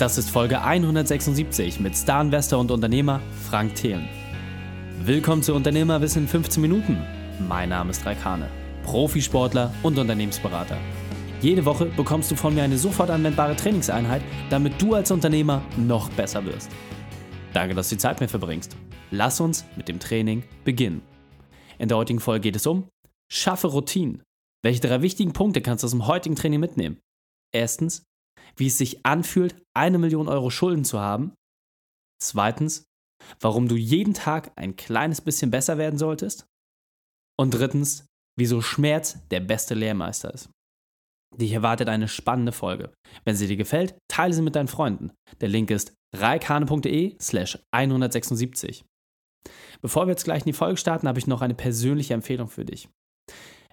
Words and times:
Das 0.00 0.16
ist 0.16 0.30
Folge 0.30 0.62
176 0.62 1.78
mit 1.78 1.94
Star-Investor 1.94 2.58
und 2.58 2.70
Unternehmer 2.70 3.20
Frank 3.50 3.74
Thelen. 3.74 4.08
Willkommen 5.04 5.42
zu 5.42 5.52
Unternehmerwissen 5.52 6.22
in 6.22 6.28
15 6.28 6.62
Minuten. 6.62 7.04
Mein 7.46 7.68
Name 7.68 7.90
ist 7.90 8.06
Raikane, 8.06 8.48
Profisportler 8.82 9.74
und 9.82 9.98
Unternehmensberater. 9.98 10.78
Jede 11.42 11.66
Woche 11.66 11.84
bekommst 11.84 12.30
du 12.30 12.34
von 12.34 12.54
mir 12.54 12.62
eine 12.62 12.78
sofort 12.78 13.10
anwendbare 13.10 13.54
Trainingseinheit, 13.54 14.22
damit 14.48 14.80
du 14.80 14.94
als 14.94 15.10
Unternehmer 15.10 15.60
noch 15.76 16.08
besser 16.12 16.46
wirst. 16.46 16.70
Danke, 17.52 17.74
dass 17.74 17.90
du 17.90 17.96
die 17.96 18.00
Zeit 18.00 18.20
mir 18.22 18.28
verbringst. 18.28 18.78
Lass 19.10 19.38
uns 19.38 19.66
mit 19.76 19.86
dem 19.88 20.00
Training 20.00 20.44
beginnen. 20.64 21.02
In 21.78 21.88
der 21.88 21.98
heutigen 21.98 22.20
Folge 22.20 22.40
geht 22.40 22.56
es 22.56 22.66
um 22.66 22.88
Schaffe 23.30 23.66
Routinen. 23.66 24.22
Welche 24.62 24.80
drei 24.80 25.02
wichtigen 25.02 25.34
Punkte 25.34 25.60
kannst 25.60 25.82
du 25.82 25.88
aus 25.88 25.92
dem 25.92 26.06
heutigen 26.06 26.36
Training 26.36 26.60
mitnehmen? 26.60 26.96
Erstens, 27.52 28.06
wie 28.56 28.66
es 28.66 28.78
sich 28.78 29.04
anfühlt, 29.04 29.56
eine 29.74 29.98
Million 29.98 30.28
Euro 30.28 30.50
Schulden 30.50 30.84
zu 30.84 31.00
haben. 31.00 31.34
Zweitens, 32.22 32.84
warum 33.40 33.68
du 33.68 33.76
jeden 33.76 34.14
Tag 34.14 34.52
ein 34.56 34.76
kleines 34.76 35.20
bisschen 35.20 35.50
besser 35.50 35.78
werden 35.78 35.98
solltest. 35.98 36.46
Und 37.38 37.54
drittens, 37.54 38.06
wieso 38.38 38.60
Schmerz 38.60 39.18
der 39.28 39.40
beste 39.40 39.74
Lehrmeister 39.74 40.32
ist. 40.32 40.50
Dich 41.36 41.52
erwartet 41.52 41.88
eine 41.88 42.08
spannende 42.08 42.52
Folge. 42.52 42.92
Wenn 43.24 43.36
sie 43.36 43.46
dir 43.46 43.56
gefällt, 43.56 43.96
teile 44.08 44.34
sie 44.34 44.42
mit 44.42 44.56
deinen 44.56 44.68
Freunden. 44.68 45.12
Der 45.40 45.48
Link 45.48 45.70
ist 45.70 45.94
reikane.de 46.14 47.16
slash 47.20 47.58
176. 47.70 48.84
Bevor 49.80 50.06
wir 50.06 50.10
jetzt 50.10 50.24
gleich 50.24 50.42
in 50.42 50.46
die 50.46 50.52
Folge 50.52 50.76
starten, 50.76 51.08
habe 51.08 51.18
ich 51.18 51.26
noch 51.26 51.40
eine 51.40 51.54
persönliche 51.54 52.14
Empfehlung 52.14 52.48
für 52.48 52.64
dich. 52.64 52.88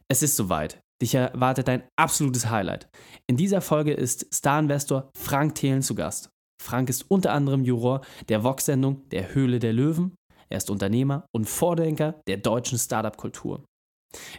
Es 0.07 0.21
ist 0.21 0.35
soweit. 0.35 0.79
Dich 1.01 1.13
erwartet 1.13 1.69
ein 1.69 1.83
absolutes 1.95 2.49
Highlight. 2.49 2.89
In 3.27 3.37
dieser 3.37 3.61
Folge 3.61 3.93
ist 3.93 4.33
Star-Investor 4.33 5.11
Frank 5.15 5.55
Thelen 5.55 5.83
zu 5.83 5.93
Gast. 5.93 6.29
Frank 6.61 6.89
ist 6.89 7.09
unter 7.09 7.33
anderem 7.33 7.63
Juror 7.63 8.01
der 8.29 8.43
Vox-Sendung 8.43 9.07
Der 9.09 9.35
Höhle 9.35 9.59
der 9.59 9.73
Löwen. 9.73 10.15
Er 10.49 10.57
ist 10.57 10.71
Unternehmer 10.71 11.25
und 11.35 11.45
Vordenker 11.45 12.19
der 12.27 12.37
deutschen 12.37 12.79
Startup-Kultur. 12.79 13.63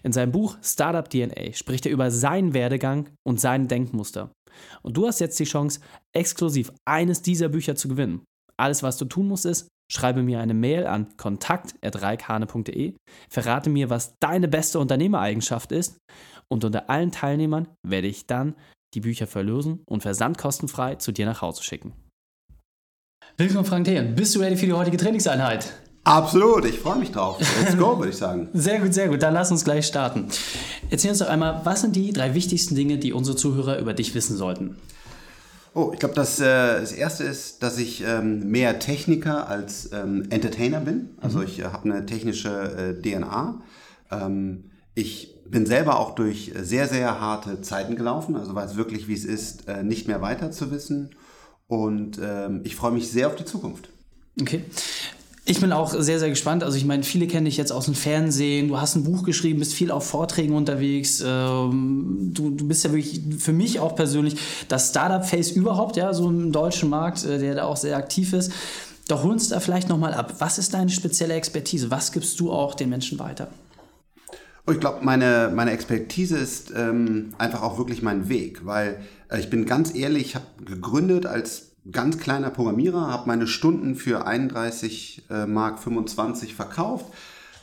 In 0.03 0.13
seinem 0.13 0.33
Buch 0.33 0.59
Startup 0.63 1.09
DNA 1.09 1.53
spricht 1.53 1.87
er 1.87 1.93
über 1.93 2.11
seinen 2.11 2.55
Werdegang 2.55 3.11
und 3.25 3.41
sein 3.41 3.69
Denkmuster. 3.69 4.33
Und 4.83 4.97
du 4.97 5.07
hast 5.07 5.21
jetzt 5.21 5.39
die 5.39 5.45
Chance, 5.45 5.81
exklusiv 6.13 6.73
eines 6.89 7.23
dieser 7.23 7.49
Bücher 7.49 7.77
zu 7.77 7.87
gewinnen. 7.87 8.25
Alles, 8.57 8.83
was 8.83 8.97
du 8.97 9.05
tun 9.05 9.29
musst, 9.29 9.47
ist, 9.47 9.69
schreibe 9.91 10.23
mir 10.23 10.41
eine 10.41 10.55
Mail 10.55 10.87
an 10.87 11.17
kontakt.reikhane.de, 11.17 12.97
verrate 13.31 13.71
mir, 13.71 13.91
was 13.91 14.15
deine 14.21 14.49
beste 14.49 14.81
Unternehmereigenschaft 14.81 15.71
ist 15.71 15.99
und 16.49 16.65
unter 16.65 16.91
allen 16.91 17.13
Teilnehmern 17.13 17.69
werde 17.83 18.09
ich 18.09 18.27
dann 18.27 18.55
die 18.95 19.01
Bücher 19.01 19.27
verlösen 19.27 19.83
und 19.87 20.03
versandkostenfrei 20.03 20.97
zu 20.97 21.13
dir 21.13 21.27
nach 21.27 21.43
Hause 21.43 21.63
schicken. 21.63 21.93
Willkommen, 23.37 23.65
Frank 23.65 23.85
Thelen. 23.85 24.15
Bist 24.15 24.35
du 24.35 24.41
ready 24.41 24.57
für 24.57 24.67
die 24.67 24.73
heutige 24.73 24.97
Trainingseinheit? 24.97 25.73
Absolut, 26.05 26.65
ich 26.65 26.79
freue 26.79 26.99
mich 26.99 27.13
drauf. 27.13 27.39
Let's 27.61 27.77
go, 27.77 27.99
würde 27.99 28.11
ich 28.11 28.17
sagen. 28.17 28.49
Sehr 28.55 28.81
gut, 28.81 28.95
sehr 28.95 29.09
gut. 29.09 29.23
Dann 29.23 29.35
lass 29.35 29.51
uns 29.51 29.63
gleich 29.63 29.87
starten. 29.87 30.29
Erzähl 30.89 31.11
uns 31.11 31.19
doch 31.19 31.29
einmal, 31.29 31.61
was 31.65 31.83
sind 31.83 31.95
die 31.97 32.15
drei 32.15 32.35
wichtigsten 32.35 32.75
Dinge, 32.75 32.97
die 32.97 33.13
unsere 33.13 33.37
Zuhörer 33.37 33.79
über 33.79 33.93
dich 33.93 34.15
wissen 34.15 34.37
sollten? 34.37 34.77
Oh, 35.75 35.91
ich 35.93 36.01
glaube, 36.01 36.15
das, 36.15 36.41
äh, 36.41 36.45
das 36.81 36.93
erste 36.93 37.25
ist, 37.25 37.63
dass 37.63 37.77
ich 37.77 38.03
ähm, 38.07 38.51
mehr 38.51 38.79
Techniker 38.79 39.49
als 39.49 39.93
ähm, 39.93 40.25
Entertainer 40.31 40.81
bin. 40.81 41.11
Also 41.21 41.39
mhm. 41.39 41.45
ich 41.45 41.59
äh, 41.59 41.65
habe 41.65 41.93
eine 41.93 42.07
technische 42.07 42.97
äh, 42.99 43.03
DNA. 43.03 43.61
Ähm, 44.11 44.71
ich 44.95 45.38
bin 45.51 45.67
selber 45.67 45.99
auch 45.99 46.15
durch 46.15 46.53
sehr, 46.61 46.89
sehr 46.89 47.21
harte 47.21 47.61
Zeiten 47.61 47.97
gelaufen, 47.97 48.37
also 48.37 48.55
weiß 48.55 48.77
wirklich, 48.77 49.09
wie 49.09 49.15
es 49.15 49.25
ist, 49.25 49.69
äh, 49.69 49.83
nicht 49.83 50.09
mehr 50.09 50.21
weiter 50.21 50.51
zu 50.51 50.71
wissen. 50.71 51.11
Und 51.67 52.19
ähm, 52.23 52.63
ich 52.65 52.77
freue 52.77 52.93
mich 52.93 53.11
sehr 53.11 53.27
auf 53.27 53.37
die 53.37 53.45
Zukunft. 53.45 53.91
Okay. 54.41 54.65
Ich 55.45 55.61
bin 55.61 55.73
auch 55.73 55.91
sehr, 55.91 56.19
sehr 56.19 56.29
gespannt. 56.29 56.63
Also 56.63 56.77
ich 56.77 56.85
meine, 56.85 57.03
viele 57.03 57.27
kennen 57.27 57.47
dich 57.47 57.57
jetzt 57.57 57.73
aus 57.73 57.87
dem 57.87 57.95
Fernsehen. 57.95 58.69
Du 58.69 58.79
hast 58.79 58.97
ein 58.97 59.05
Buch 59.05 59.23
geschrieben, 59.23 59.61
bist 59.61 59.73
viel 59.73 59.91
auf 59.91 60.07
Vorträgen 60.07 60.55
unterwegs. 60.55 61.23
Ähm, 61.25 62.33
du, 62.35 62.51
du 62.51 62.69
bist 62.69 62.85
ja 62.85 62.93
wirklich 62.93 63.23
für 63.39 63.55
mich 63.55 63.81
auch 63.81 63.97
persönlich 63.97 64.37
das 64.69 64.91
Startup-Face 64.91 65.53
überhaupt, 65.53 65.97
ja, 65.97 66.13
so 66.13 66.29
im 66.29 66.53
deutschen 66.53 66.91
Markt, 66.91 67.25
äh, 67.25 67.39
der 67.39 67.55
da 67.55 67.65
auch 67.65 67.79
sehr 67.79 67.97
aktiv 67.97 68.35
ist. 68.35 68.53
Doch 69.09 69.23
hol 69.23 69.33
uns 69.33 69.49
da 69.49 69.59
vielleicht 69.61 69.89
nochmal 69.89 70.13
ab. 70.13 70.35
Was 70.39 70.59
ist 70.59 70.75
deine 70.75 70.91
spezielle 70.91 71.33
Expertise? 71.33 71.91
Was 71.91 72.13
gibst 72.13 72.39
du 72.41 72.53
auch 72.53 72.75
den 72.75 72.91
Menschen 72.91 73.19
weiter? 73.19 73.49
Oh, 74.69 74.71
ich 74.71 74.81
glaube, 74.81 74.99
meine, 75.03 75.51
meine 75.55 75.71
Expertise 75.71 76.37
ist 76.37 76.75
ähm, 76.77 77.33
einfach 77.39 77.63
auch 77.63 77.79
wirklich 77.79 78.03
mein 78.03 78.29
Weg, 78.29 78.67
weil 78.67 79.01
äh, 79.31 79.41
ich 79.41 79.49
bin 79.49 79.65
ganz 79.65 79.95
ehrlich, 79.95 80.23
ich 80.27 80.35
habe 80.35 80.45
gegründet 80.63 81.25
als 81.25 81.71
ganz 81.91 82.19
kleiner 82.19 82.51
Programmierer, 82.51 83.07
habe 83.07 83.29
meine 83.29 83.47
Stunden 83.47 83.95
für 83.95 84.27
31 84.27 85.23
äh, 85.31 85.47
Mark 85.47 85.79
25 85.79 86.55
verkauft, 86.55 87.07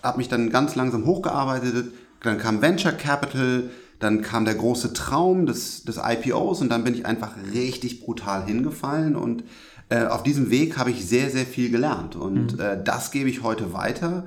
habe 0.01 0.17
mich 0.17 0.29
dann 0.29 0.49
ganz 0.49 0.73
langsam 0.73 1.05
hochgearbeitet, 1.05 1.93
dann 2.23 2.39
kam 2.39 2.63
Venture 2.63 2.93
Capital, 2.93 3.69
dann 3.99 4.23
kam 4.23 4.43
der 4.45 4.55
große 4.55 4.93
Traum 4.93 5.45
des, 5.45 5.83
des 5.83 5.99
IPOs 6.03 6.61
und 6.61 6.69
dann 6.69 6.83
bin 6.83 6.95
ich 6.95 7.05
einfach 7.05 7.35
richtig 7.53 7.99
brutal 7.99 8.45
hingefallen 8.47 9.15
und 9.15 9.43
äh, 9.89 10.05
auf 10.05 10.23
diesem 10.23 10.49
Weg 10.49 10.79
habe 10.79 10.89
ich 10.89 11.05
sehr, 11.05 11.29
sehr 11.29 11.45
viel 11.45 11.69
gelernt 11.69 12.15
und 12.15 12.53
mhm. 12.53 12.59
äh, 12.59 12.83
das 12.83 13.11
gebe 13.11 13.29
ich 13.29 13.43
heute 13.43 13.73
weiter 13.73 14.25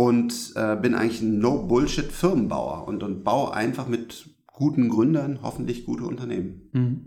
und 0.00 0.52
äh, 0.54 0.76
bin 0.76 0.94
eigentlich 0.94 1.20
ein 1.20 1.40
No-Bullshit-Firmenbauer 1.40 2.88
und, 2.88 3.02
und 3.02 3.22
baue 3.22 3.52
einfach 3.52 3.86
mit 3.86 4.24
guten 4.46 4.88
Gründern 4.88 5.40
hoffentlich 5.42 5.84
gute 5.84 6.04
Unternehmen. 6.04 6.70
Mhm. 6.72 7.00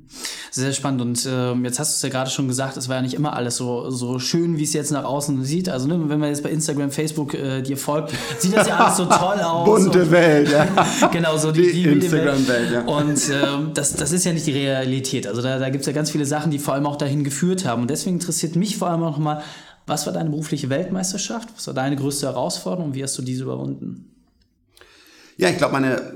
Sehr 0.52 0.74
spannend. 0.74 1.02
Und 1.02 1.26
äh, 1.26 1.53
jetzt 1.64 1.80
hast 1.80 1.94
du 1.94 1.96
es 1.96 2.02
ja 2.03 2.09
gerade 2.09 2.30
schon 2.30 2.48
gesagt, 2.48 2.78
es 2.78 2.90
war 2.90 2.98
ja 2.98 3.02
nicht 3.02 3.16
immer 3.16 3.34
alles 3.34 3.58
so, 3.58 3.90
so 3.90 4.20
schön, 4.20 4.59
wie 4.59 4.64
es 4.64 4.74
jetzt 4.74 4.92
nach 4.92 5.06
außen 5.06 5.44
sieht. 5.44 5.70
Also 5.70 5.88
ne, 5.88 6.00
wenn 6.08 6.20
man 6.20 6.30
jetzt 6.30 6.44
bei 6.44 6.52
Instagram, 6.52 6.92
Facebook 6.92 7.34
äh, 7.34 7.64
dir 7.64 7.78
folgt, 7.78 8.14
sieht 8.38 8.56
das 8.56 8.68
ja 8.68 8.78
alles 8.78 8.98
so 8.98 9.06
toll 9.06 9.40
aus. 9.44 9.66
Bunte 9.66 10.12
Welt, 10.12 10.52
ja. 10.52 10.68
genau, 11.12 11.36
so 11.38 11.52
die, 11.52 11.72
die, 11.72 11.72
die 11.72 11.90
Instagram-Welt. 11.90 12.72
Ja. 12.72 12.82
Und 12.82 13.30
äh, 13.30 13.74
das, 13.74 13.96
das 13.96 14.12
ist 14.12 14.24
ja 14.24 14.34
nicht 14.34 14.46
die 14.46 14.52
Realität. 14.52 15.26
Also 15.26 15.42
da, 15.42 15.58
da 15.58 15.70
gibt 15.72 15.82
es 15.82 15.88
ja 15.88 15.94
ganz 15.94 16.12
viele 16.12 16.28
Sachen, 16.28 16.52
die 16.52 16.59
vor 16.59 16.76
allem 16.76 16.86
auch 16.86 16.98
dahin 16.98 17.24
geführt 17.24 17.66
haben. 17.66 17.82
Und 17.82 17.90
deswegen 17.90 18.18
interessiert 18.18 18.56
mich 18.56 18.78
vor 18.78 18.92
allem 18.92 19.02
auch 19.02 19.18
nochmal, 19.18 19.42
was 19.86 20.06
war 20.06 20.14
deine 20.14 20.30
berufliche 20.30 20.70
Weltmeisterschaft? 20.70 21.50
Was 21.56 21.68
war 21.68 21.74
deine 21.74 21.96
größte 21.96 22.28
Herausforderung? 22.28 22.90
und 22.90 22.96
Wie 22.96 23.04
hast 23.04 23.18
du 23.18 23.22
diese 23.22 23.44
überwunden? 23.44 24.10
Ja, 25.38 25.50
ich 25.50 25.58
glaube, 25.58 25.74
meine 25.74 26.14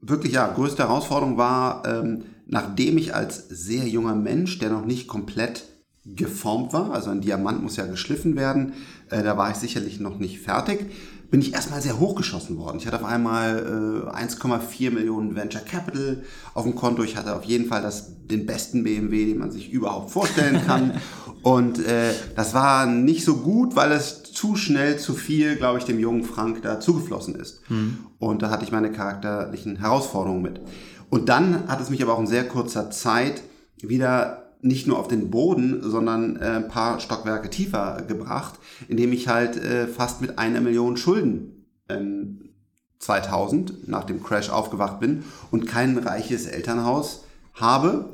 wirklich 0.00 0.34
ja, 0.34 0.46
größte 0.46 0.84
Herausforderung 0.84 1.36
war, 1.36 1.84
ähm, 1.86 2.22
nachdem 2.46 2.98
ich 2.98 3.14
als 3.14 3.48
sehr 3.48 3.86
junger 3.88 4.14
Mensch, 4.14 4.58
der 4.58 4.70
noch 4.70 4.84
nicht 4.84 5.08
komplett 5.08 5.64
geformt 6.04 6.72
war, 6.72 6.92
also 6.92 7.10
ein 7.10 7.20
Diamant 7.20 7.62
muss 7.62 7.76
ja 7.76 7.86
geschliffen 7.86 8.36
werden, 8.36 8.74
äh, 9.10 9.22
da 9.24 9.36
war 9.36 9.50
ich 9.50 9.56
sicherlich 9.56 9.98
noch 9.98 10.18
nicht 10.18 10.38
fertig, 10.40 10.86
bin 11.36 11.42
ich 11.42 11.52
erstmal 11.52 11.82
sehr 11.82 12.00
hochgeschossen 12.00 12.56
worden. 12.56 12.78
Ich 12.78 12.86
hatte 12.86 12.96
auf 12.96 13.04
einmal 13.04 14.06
äh, 14.10 14.24
1,4 14.24 14.90
Millionen 14.90 15.36
Venture 15.36 15.60
Capital 15.60 16.22
auf 16.54 16.62
dem 16.62 16.74
Konto. 16.74 17.02
Ich 17.02 17.18
hatte 17.18 17.36
auf 17.36 17.44
jeden 17.44 17.66
Fall 17.66 17.82
das, 17.82 18.24
den 18.24 18.46
besten 18.46 18.84
BMW, 18.84 19.26
den 19.26 19.36
man 19.36 19.50
sich 19.50 19.70
überhaupt 19.70 20.10
vorstellen 20.10 20.62
kann. 20.66 20.92
Und 21.42 21.78
äh, 21.78 22.14
das 22.34 22.54
war 22.54 22.86
nicht 22.86 23.22
so 23.22 23.36
gut, 23.36 23.76
weil 23.76 23.92
es 23.92 24.22
zu 24.22 24.56
schnell 24.56 24.98
zu 24.98 25.12
viel, 25.12 25.56
glaube 25.56 25.78
ich, 25.78 25.84
dem 25.84 25.98
jungen 25.98 26.24
Frank 26.24 26.62
da 26.62 26.80
zugeflossen 26.80 27.34
ist. 27.34 27.60
Mhm. 27.68 27.98
Und 28.18 28.40
da 28.40 28.48
hatte 28.48 28.64
ich 28.64 28.72
meine 28.72 28.90
charakterlichen 28.90 29.76
Herausforderungen 29.76 30.40
mit. 30.40 30.62
Und 31.10 31.28
dann 31.28 31.68
hat 31.68 31.82
es 31.82 31.90
mich 31.90 32.02
aber 32.02 32.14
auch 32.14 32.20
in 32.20 32.26
sehr 32.26 32.48
kurzer 32.48 32.90
Zeit 32.90 33.42
wieder 33.82 34.45
nicht 34.60 34.86
nur 34.86 34.98
auf 34.98 35.08
den 35.08 35.30
Boden, 35.30 35.80
sondern 35.82 36.36
äh, 36.36 36.56
ein 36.56 36.68
paar 36.68 37.00
Stockwerke 37.00 37.50
tiefer 37.50 38.02
gebracht, 38.06 38.58
indem 38.88 39.12
ich 39.12 39.28
halt 39.28 39.56
äh, 39.56 39.86
fast 39.86 40.20
mit 40.20 40.38
einer 40.38 40.60
Million 40.60 40.96
Schulden 40.96 41.66
ähm, 41.88 42.50
2000 42.98 43.88
nach 43.88 44.04
dem 44.04 44.22
Crash 44.22 44.50
aufgewacht 44.50 45.00
bin 45.00 45.24
und 45.50 45.66
kein 45.66 45.96
reiches 45.98 46.46
Elternhaus 46.46 47.24
habe 47.54 48.10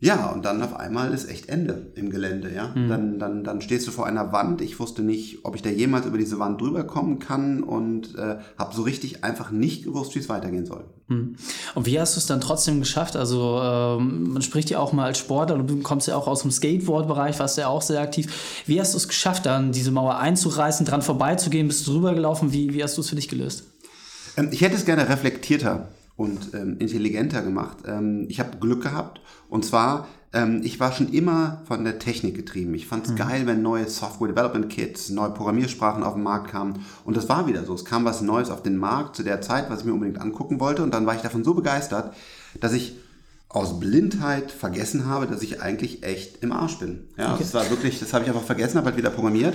ja, 0.00 0.30
und 0.30 0.44
dann 0.44 0.62
auf 0.62 0.76
einmal 0.76 1.12
ist 1.12 1.28
echt 1.28 1.48
Ende 1.48 1.90
im 1.96 2.10
Gelände, 2.10 2.54
ja. 2.54 2.68
Mhm. 2.72 2.88
Dann, 2.88 3.18
dann, 3.18 3.44
dann 3.44 3.60
stehst 3.60 3.84
du 3.88 3.90
vor 3.90 4.06
einer 4.06 4.30
Wand. 4.30 4.60
Ich 4.60 4.78
wusste 4.78 5.02
nicht, 5.02 5.44
ob 5.44 5.56
ich 5.56 5.62
da 5.62 5.70
jemals 5.70 6.06
über 6.06 6.18
diese 6.18 6.38
Wand 6.38 6.60
drüber 6.60 6.84
kommen 6.84 7.18
kann 7.18 7.64
und 7.64 8.14
äh, 8.16 8.36
habe 8.56 8.74
so 8.76 8.82
richtig 8.82 9.24
einfach 9.24 9.50
nicht 9.50 9.82
gewusst, 9.82 10.14
wie 10.14 10.20
es 10.20 10.28
weitergehen 10.28 10.66
soll. 10.66 10.84
Mhm. 11.08 11.34
Und 11.74 11.86
wie 11.86 11.98
hast 11.98 12.14
du 12.14 12.20
es 12.20 12.26
dann 12.26 12.40
trotzdem 12.40 12.78
geschafft? 12.78 13.16
Also 13.16 13.60
ähm, 13.60 14.34
man 14.34 14.42
spricht 14.42 14.70
ja 14.70 14.78
auch 14.78 14.92
mal 14.92 15.06
als 15.06 15.18
Sportler, 15.18 15.58
du 15.58 15.80
kommst 15.80 16.06
ja 16.06 16.14
auch 16.14 16.28
aus 16.28 16.42
dem 16.42 16.52
Skateboard-Bereich, 16.52 17.40
warst 17.40 17.58
ja 17.58 17.66
auch 17.66 17.82
sehr 17.82 18.00
aktiv. 18.00 18.62
Wie 18.66 18.80
hast 18.80 18.94
du 18.94 18.98
es 18.98 19.08
geschafft, 19.08 19.46
dann 19.46 19.72
diese 19.72 19.90
Mauer 19.90 20.18
einzureißen, 20.18 20.86
dran 20.86 21.02
vorbeizugehen? 21.02 21.66
Bist 21.66 21.84
du 21.88 21.94
drüber 21.94 22.14
gelaufen? 22.14 22.52
Wie, 22.52 22.72
wie 22.72 22.84
hast 22.84 22.96
du 22.96 23.00
es 23.00 23.08
für 23.08 23.16
dich 23.16 23.28
gelöst? 23.28 23.64
Ähm, 24.36 24.50
ich 24.52 24.60
hätte 24.60 24.76
es 24.76 24.84
gerne 24.84 25.08
reflektierter 25.08 25.88
und 26.18 26.52
ähm, 26.52 26.76
intelligenter 26.80 27.42
gemacht. 27.42 27.78
Ähm, 27.86 28.26
ich 28.28 28.40
habe 28.40 28.58
Glück 28.58 28.82
gehabt 28.82 29.20
und 29.48 29.64
zwar, 29.64 30.08
ähm, 30.32 30.60
ich 30.64 30.80
war 30.80 30.90
schon 30.90 31.12
immer 31.12 31.62
von 31.66 31.84
der 31.84 32.00
Technik 32.00 32.34
getrieben. 32.34 32.74
Ich 32.74 32.88
fand 32.88 33.06
es 33.06 33.12
mhm. 33.12 33.16
geil, 33.16 33.46
wenn 33.46 33.62
neue 33.62 33.88
Software 33.88 34.26
Development 34.26 34.68
Kits, 34.68 35.10
neue 35.10 35.30
Programmiersprachen 35.30 36.02
auf 36.02 36.14
den 36.14 36.24
Markt 36.24 36.50
kamen. 36.50 36.84
Und 37.04 37.16
das 37.16 37.28
war 37.28 37.46
wieder 37.46 37.64
so. 37.64 37.72
Es 37.72 37.84
kam 37.84 38.04
was 38.04 38.20
Neues 38.20 38.50
auf 38.50 38.64
den 38.64 38.76
Markt 38.76 39.14
zu 39.14 39.22
der 39.22 39.40
Zeit, 39.40 39.70
was 39.70 39.80
ich 39.80 39.86
mir 39.86 39.94
unbedingt 39.94 40.20
angucken 40.20 40.58
wollte. 40.58 40.82
Und 40.82 40.92
dann 40.92 41.06
war 41.06 41.14
ich 41.14 41.22
davon 41.22 41.44
so 41.44 41.54
begeistert, 41.54 42.12
dass 42.60 42.72
ich 42.72 42.96
aus 43.48 43.78
Blindheit 43.78 44.50
vergessen 44.50 45.06
habe, 45.06 45.28
dass 45.28 45.40
ich 45.42 45.62
eigentlich 45.62 46.02
echt 46.02 46.42
im 46.42 46.50
Arsch 46.50 46.80
bin. 46.80 47.06
Ja, 47.16 47.34
okay. 47.34 47.44
das 47.44 47.54
war 47.54 47.70
wirklich, 47.70 48.00
das 48.00 48.12
habe 48.12 48.24
ich 48.24 48.30
einfach 48.30 48.44
vergessen, 48.44 48.76
habe 48.76 48.86
halt 48.86 48.96
wieder 48.96 49.10
programmiert. 49.10 49.54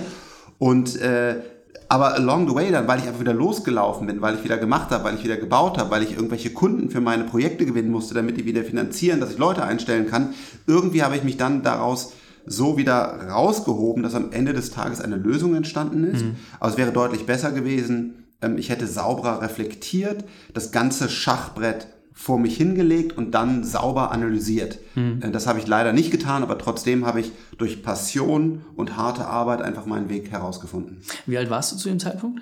Und 0.58 0.96
äh, 0.96 1.42
aber 1.88 2.14
along 2.14 2.48
the 2.48 2.54
way 2.54 2.70
dann, 2.70 2.88
weil 2.88 2.98
ich 2.98 3.06
einfach 3.06 3.20
wieder 3.20 3.34
losgelaufen 3.34 4.06
bin, 4.06 4.20
weil 4.20 4.36
ich 4.36 4.44
wieder 4.44 4.58
gemacht 4.58 4.90
habe, 4.90 5.04
weil 5.04 5.14
ich 5.16 5.24
wieder 5.24 5.36
gebaut 5.36 5.78
habe, 5.78 5.90
weil 5.90 6.02
ich 6.02 6.12
irgendwelche 6.12 6.50
Kunden 6.50 6.90
für 6.90 7.00
meine 7.00 7.24
Projekte 7.24 7.66
gewinnen 7.66 7.90
musste, 7.90 8.14
damit 8.14 8.36
die 8.36 8.44
wieder 8.44 8.64
finanzieren, 8.64 9.20
dass 9.20 9.32
ich 9.32 9.38
Leute 9.38 9.64
einstellen 9.64 10.08
kann, 10.08 10.34
irgendwie 10.66 11.02
habe 11.02 11.16
ich 11.16 11.24
mich 11.24 11.36
dann 11.36 11.62
daraus 11.62 12.12
so 12.46 12.76
wieder 12.76 13.28
rausgehoben, 13.30 14.02
dass 14.02 14.14
am 14.14 14.32
Ende 14.32 14.52
des 14.52 14.70
Tages 14.70 15.00
eine 15.00 15.16
Lösung 15.16 15.54
entstanden 15.54 16.04
ist. 16.04 16.24
Mhm. 16.24 16.36
Aber 16.60 16.70
es 16.70 16.76
wäre 16.76 16.92
deutlich 16.92 17.26
besser 17.26 17.52
gewesen, 17.52 18.24
ähm, 18.42 18.58
ich 18.58 18.68
hätte 18.68 18.86
sauberer 18.86 19.42
reflektiert, 19.42 20.24
das 20.52 20.72
ganze 20.72 21.08
Schachbrett 21.08 21.86
vor 22.14 22.38
mich 22.38 22.56
hingelegt 22.56 23.18
und 23.18 23.32
dann 23.32 23.64
sauber 23.64 24.12
analysiert. 24.12 24.78
Hm. 24.94 25.20
Äh, 25.20 25.30
das 25.32 25.46
habe 25.46 25.58
ich 25.58 25.66
leider 25.66 25.92
nicht 25.92 26.10
getan, 26.10 26.42
aber 26.42 26.56
trotzdem 26.56 27.04
habe 27.04 27.20
ich 27.20 27.32
durch 27.58 27.82
Passion 27.82 28.64
und 28.76 28.96
harte 28.96 29.26
Arbeit 29.26 29.60
einfach 29.60 29.84
meinen 29.84 30.08
Weg 30.08 30.30
herausgefunden. 30.30 31.02
Wie 31.26 31.36
alt 31.36 31.50
warst 31.50 31.72
du 31.72 31.76
zu 31.76 31.88
dem 31.88 31.98
Zeitpunkt? 31.98 32.40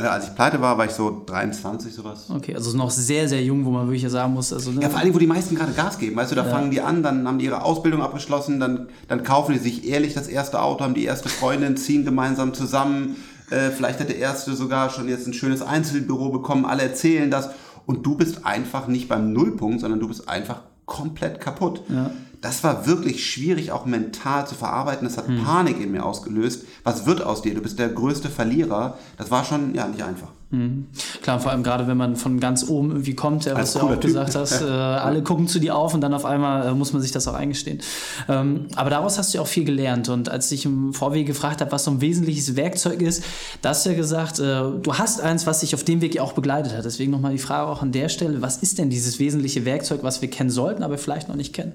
Ja, 0.00 0.10
als 0.10 0.28
ich 0.28 0.34
pleite 0.34 0.60
war, 0.60 0.78
war 0.78 0.86
ich 0.86 0.92
so 0.92 1.22
23, 1.26 1.92
sowas. 1.92 2.30
Okay, 2.30 2.54
also 2.54 2.74
noch 2.76 2.90
sehr, 2.90 3.28
sehr 3.28 3.42
jung, 3.42 3.64
wo 3.66 3.70
man 3.70 3.86
wirklich 3.86 4.10
sagen 4.10 4.32
muss. 4.32 4.52
Also, 4.52 4.70
ne? 4.70 4.80
Ja, 4.80 4.88
vor 4.88 5.00
allem, 5.00 5.14
wo 5.14 5.18
die 5.18 5.26
meisten 5.26 5.54
gerade 5.54 5.72
Gas 5.72 5.98
geben. 5.98 6.16
Weißt 6.16 6.30
du, 6.30 6.34
da 6.34 6.46
ja. 6.46 6.50
fangen 6.50 6.70
die 6.70 6.80
an, 6.80 7.02
dann 7.02 7.28
haben 7.28 7.38
die 7.38 7.44
ihre 7.44 7.62
Ausbildung 7.62 8.00
abgeschlossen, 8.00 8.58
dann, 8.58 8.88
dann 9.08 9.22
kaufen 9.22 9.52
die 9.52 9.58
sich 9.58 9.86
ehrlich 9.86 10.14
das 10.14 10.28
erste 10.28 10.62
Auto, 10.62 10.82
haben 10.82 10.94
die 10.94 11.04
erste 11.04 11.28
Freundin, 11.28 11.76
ziehen 11.76 12.06
gemeinsam 12.06 12.54
zusammen. 12.54 13.16
Äh, 13.50 13.70
vielleicht 13.70 14.00
hat 14.00 14.08
der 14.08 14.16
erste 14.16 14.54
sogar 14.56 14.88
schon 14.88 15.08
jetzt 15.08 15.26
ein 15.26 15.34
schönes 15.34 15.60
Einzelbüro 15.60 16.30
bekommen, 16.30 16.64
alle 16.64 16.82
erzählen 16.82 17.30
das 17.30 17.50
und 17.86 18.06
du 18.06 18.16
bist 18.16 18.44
einfach 18.46 18.86
nicht 18.86 19.08
beim 19.08 19.32
Nullpunkt, 19.32 19.80
sondern 19.80 20.00
du 20.00 20.08
bist 20.08 20.28
einfach 20.28 20.62
komplett 20.86 21.40
kaputt. 21.40 21.82
Ja. 21.88 22.10
Das 22.40 22.64
war 22.64 22.86
wirklich 22.86 23.24
schwierig, 23.24 23.70
auch 23.70 23.86
mental 23.86 24.46
zu 24.46 24.56
verarbeiten. 24.56 25.06
Das 25.06 25.16
hat 25.16 25.28
hm. 25.28 25.44
Panik 25.44 25.80
in 25.80 25.92
mir 25.92 26.04
ausgelöst. 26.04 26.64
Was 26.82 27.06
wird 27.06 27.22
aus 27.22 27.42
dir? 27.42 27.54
Du 27.54 27.62
bist 27.62 27.78
der 27.78 27.88
größte 27.88 28.28
Verlierer. 28.28 28.98
Das 29.16 29.30
war 29.30 29.44
schon 29.44 29.74
ja 29.74 29.86
nicht 29.86 30.02
einfach. 30.02 30.28
Mhm. 30.52 30.88
Klar, 31.22 31.40
vor 31.40 31.50
allem 31.50 31.62
gerade 31.62 31.86
wenn 31.86 31.96
man 31.96 32.14
von 32.14 32.38
ganz 32.38 32.68
oben 32.68 32.90
irgendwie 32.90 33.14
kommt, 33.14 33.46
ja, 33.46 33.56
was 33.56 33.72
du 33.72 33.80
auch 33.80 33.90
typ. 33.92 34.02
gesagt 34.02 34.34
hast, 34.34 34.60
äh, 34.62 34.66
alle 34.66 35.22
gucken 35.22 35.48
zu 35.48 35.58
dir 35.58 35.74
auf 35.74 35.94
und 35.94 36.02
dann 36.02 36.12
auf 36.12 36.26
einmal 36.26 36.68
äh, 36.68 36.74
muss 36.74 36.92
man 36.92 37.00
sich 37.00 37.10
das 37.10 37.26
auch 37.26 37.32
eingestehen. 37.32 37.80
Ähm, 38.28 38.66
aber 38.76 38.90
daraus 38.90 39.16
hast 39.16 39.32
du 39.32 39.38
ja 39.38 39.42
auch 39.42 39.48
viel 39.48 39.64
gelernt 39.64 40.10
und 40.10 40.28
als 40.28 40.52
ich 40.52 40.66
im 40.66 40.92
Vorwege 40.92 41.24
gefragt 41.24 41.62
habe, 41.62 41.72
was 41.72 41.84
so 41.84 41.90
ein 41.90 42.02
wesentliches 42.02 42.54
Werkzeug 42.54 43.00
ist, 43.00 43.24
da 43.62 43.70
hast 43.70 43.86
du 43.86 43.90
ja 43.90 43.96
gesagt, 43.96 44.40
äh, 44.40 44.42
du 44.42 44.94
hast 44.94 45.22
eins, 45.22 45.46
was 45.46 45.60
dich 45.60 45.74
auf 45.74 45.84
dem 45.84 46.02
Weg 46.02 46.14
ja 46.14 46.22
auch 46.22 46.34
begleitet 46.34 46.76
hat. 46.76 46.84
Deswegen 46.84 47.10
nochmal 47.10 47.32
die 47.32 47.38
Frage 47.38 47.68
auch 47.68 47.80
an 47.80 47.90
der 47.90 48.10
Stelle, 48.10 48.42
was 48.42 48.58
ist 48.58 48.78
denn 48.78 48.90
dieses 48.90 49.18
wesentliche 49.18 49.64
Werkzeug, 49.64 50.00
was 50.02 50.20
wir 50.20 50.28
kennen 50.28 50.50
sollten, 50.50 50.82
aber 50.82 50.98
vielleicht 50.98 51.28
noch 51.28 51.36
nicht 51.36 51.54
kennen? 51.54 51.72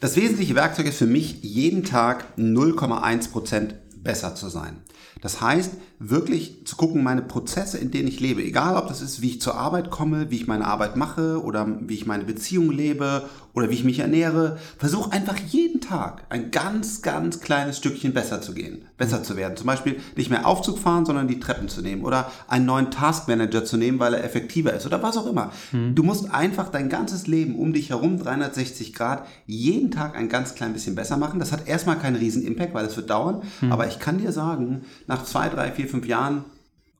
Das 0.00 0.16
wesentliche 0.16 0.54
Werkzeug 0.54 0.86
ist 0.86 0.96
für 0.96 1.06
mich, 1.06 1.42
jeden 1.42 1.84
Tag 1.84 2.24
0,1% 2.38 3.74
besser 4.02 4.34
zu 4.34 4.48
sein. 4.48 4.78
Das 5.20 5.40
heißt, 5.40 5.72
wirklich 5.98 6.66
zu 6.66 6.76
gucken, 6.76 7.02
meine 7.02 7.22
Prozesse, 7.22 7.78
in 7.78 7.90
denen 7.90 8.08
ich 8.08 8.20
lebe, 8.20 8.42
egal 8.42 8.76
ob 8.76 8.88
das 8.88 9.00
ist, 9.00 9.22
wie 9.22 9.30
ich 9.30 9.40
zur 9.40 9.54
Arbeit 9.54 9.90
komme, 9.90 10.30
wie 10.30 10.36
ich 10.36 10.46
meine 10.46 10.66
Arbeit 10.66 10.96
mache 10.96 11.42
oder 11.42 11.66
wie 11.80 11.94
ich 11.94 12.06
meine 12.06 12.24
Beziehung 12.24 12.70
lebe 12.70 13.28
oder 13.56 13.70
wie 13.70 13.74
ich 13.74 13.84
mich 13.84 14.00
ernähre, 14.00 14.58
versuche 14.76 15.12
einfach 15.12 15.38
jeden 15.38 15.80
Tag 15.80 16.24
ein 16.28 16.50
ganz, 16.50 17.00
ganz 17.00 17.40
kleines 17.40 17.78
Stückchen 17.78 18.12
besser 18.12 18.42
zu 18.42 18.52
gehen, 18.52 18.84
besser 18.98 19.22
zu 19.22 19.34
werden. 19.36 19.56
Zum 19.56 19.66
Beispiel 19.66 19.98
nicht 20.14 20.28
mehr 20.28 20.46
Aufzug 20.46 20.78
fahren, 20.78 21.06
sondern 21.06 21.26
die 21.26 21.40
Treppen 21.40 21.68
zu 21.68 21.80
nehmen 21.80 22.04
oder 22.04 22.30
einen 22.48 22.66
neuen 22.66 22.90
Taskmanager 22.90 23.64
zu 23.64 23.78
nehmen, 23.78 23.98
weil 23.98 24.12
er 24.12 24.24
effektiver 24.24 24.74
ist 24.74 24.84
oder 24.84 25.02
was 25.02 25.16
auch 25.16 25.26
immer. 25.26 25.52
Mhm. 25.72 25.94
Du 25.94 26.02
musst 26.02 26.30
einfach 26.30 26.68
dein 26.68 26.90
ganzes 26.90 27.26
Leben 27.26 27.58
um 27.58 27.72
dich 27.72 27.88
herum, 27.88 28.18
360 28.18 28.92
Grad, 28.92 29.26
jeden 29.46 29.90
Tag 29.90 30.16
ein 30.16 30.28
ganz 30.28 30.54
klein 30.54 30.74
bisschen 30.74 30.94
besser 30.94 31.16
machen. 31.16 31.38
Das 31.38 31.52
hat 31.52 31.66
erstmal 31.66 31.98
keinen 31.98 32.16
riesen 32.16 32.44
Impact, 32.44 32.74
weil 32.74 32.84
es 32.84 32.98
wird 32.98 33.08
dauern. 33.08 33.42
Mhm. 33.62 33.72
Aber 33.72 33.88
ich 33.88 33.98
kann 33.98 34.18
dir 34.18 34.32
sagen, 34.32 34.82
nach 35.06 35.24
zwei, 35.24 35.48
drei, 35.48 35.72
vier, 35.72 35.85
fünf 35.88 36.06
Jahren 36.06 36.44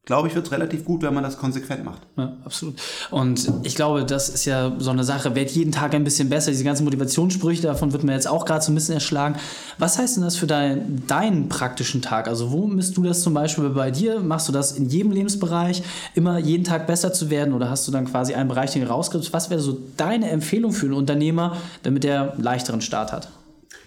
glaube 0.06 0.28
ich, 0.28 0.36
wird 0.36 0.46
es 0.46 0.52
relativ 0.52 0.84
gut, 0.84 1.02
wenn 1.02 1.12
man 1.12 1.24
das 1.24 1.36
konsequent 1.36 1.84
macht. 1.84 2.02
Ja, 2.16 2.32
absolut. 2.44 2.76
Und 3.10 3.50
ich 3.64 3.74
glaube, 3.74 4.04
das 4.04 4.28
ist 4.28 4.44
ja 4.44 4.72
so 4.78 4.90
eine 4.90 5.02
Sache, 5.02 5.34
wird 5.34 5.50
jeden 5.50 5.72
Tag 5.72 5.94
ein 5.94 6.04
bisschen 6.04 6.28
besser. 6.28 6.52
Diese 6.52 6.62
ganzen 6.62 6.84
Motivationssprüche, 6.84 7.62
davon 7.62 7.92
wird 7.92 8.04
man 8.04 8.14
jetzt 8.14 8.28
auch 8.28 8.44
gerade 8.44 8.64
so 8.64 8.70
ein 8.70 8.76
bisschen 8.76 8.94
erschlagen. 8.94 9.34
Was 9.78 9.98
heißt 9.98 10.16
denn 10.16 10.22
das 10.22 10.36
für 10.36 10.46
dein, 10.46 11.02
deinen 11.08 11.48
praktischen 11.48 12.02
Tag? 12.02 12.28
Also 12.28 12.52
wo 12.52 12.68
misst 12.68 12.96
du 12.96 13.02
das 13.02 13.20
zum 13.20 13.34
Beispiel 13.34 13.68
bei 13.70 13.90
dir? 13.90 14.20
Machst 14.20 14.48
du 14.48 14.52
das 14.52 14.72
in 14.72 14.88
jedem 14.88 15.10
Lebensbereich, 15.10 15.82
immer 16.14 16.38
jeden 16.38 16.62
Tag 16.62 16.86
besser 16.86 17.12
zu 17.12 17.28
werden 17.28 17.52
oder 17.52 17.68
hast 17.68 17.88
du 17.88 17.92
dann 17.92 18.04
quasi 18.04 18.34
einen 18.34 18.48
Bereich, 18.48 18.72
den 18.72 18.82
du 18.82 18.88
rausgibst? 18.88 19.32
Was 19.32 19.50
wäre 19.50 19.60
so 19.60 19.76
deine 19.96 20.30
Empfehlung 20.30 20.70
für 20.70 20.86
einen 20.86 20.94
Unternehmer, 20.94 21.56
damit 21.82 22.04
er 22.04 22.34
einen 22.34 22.44
leichteren 22.44 22.80
Start 22.80 23.12
hat? 23.12 23.28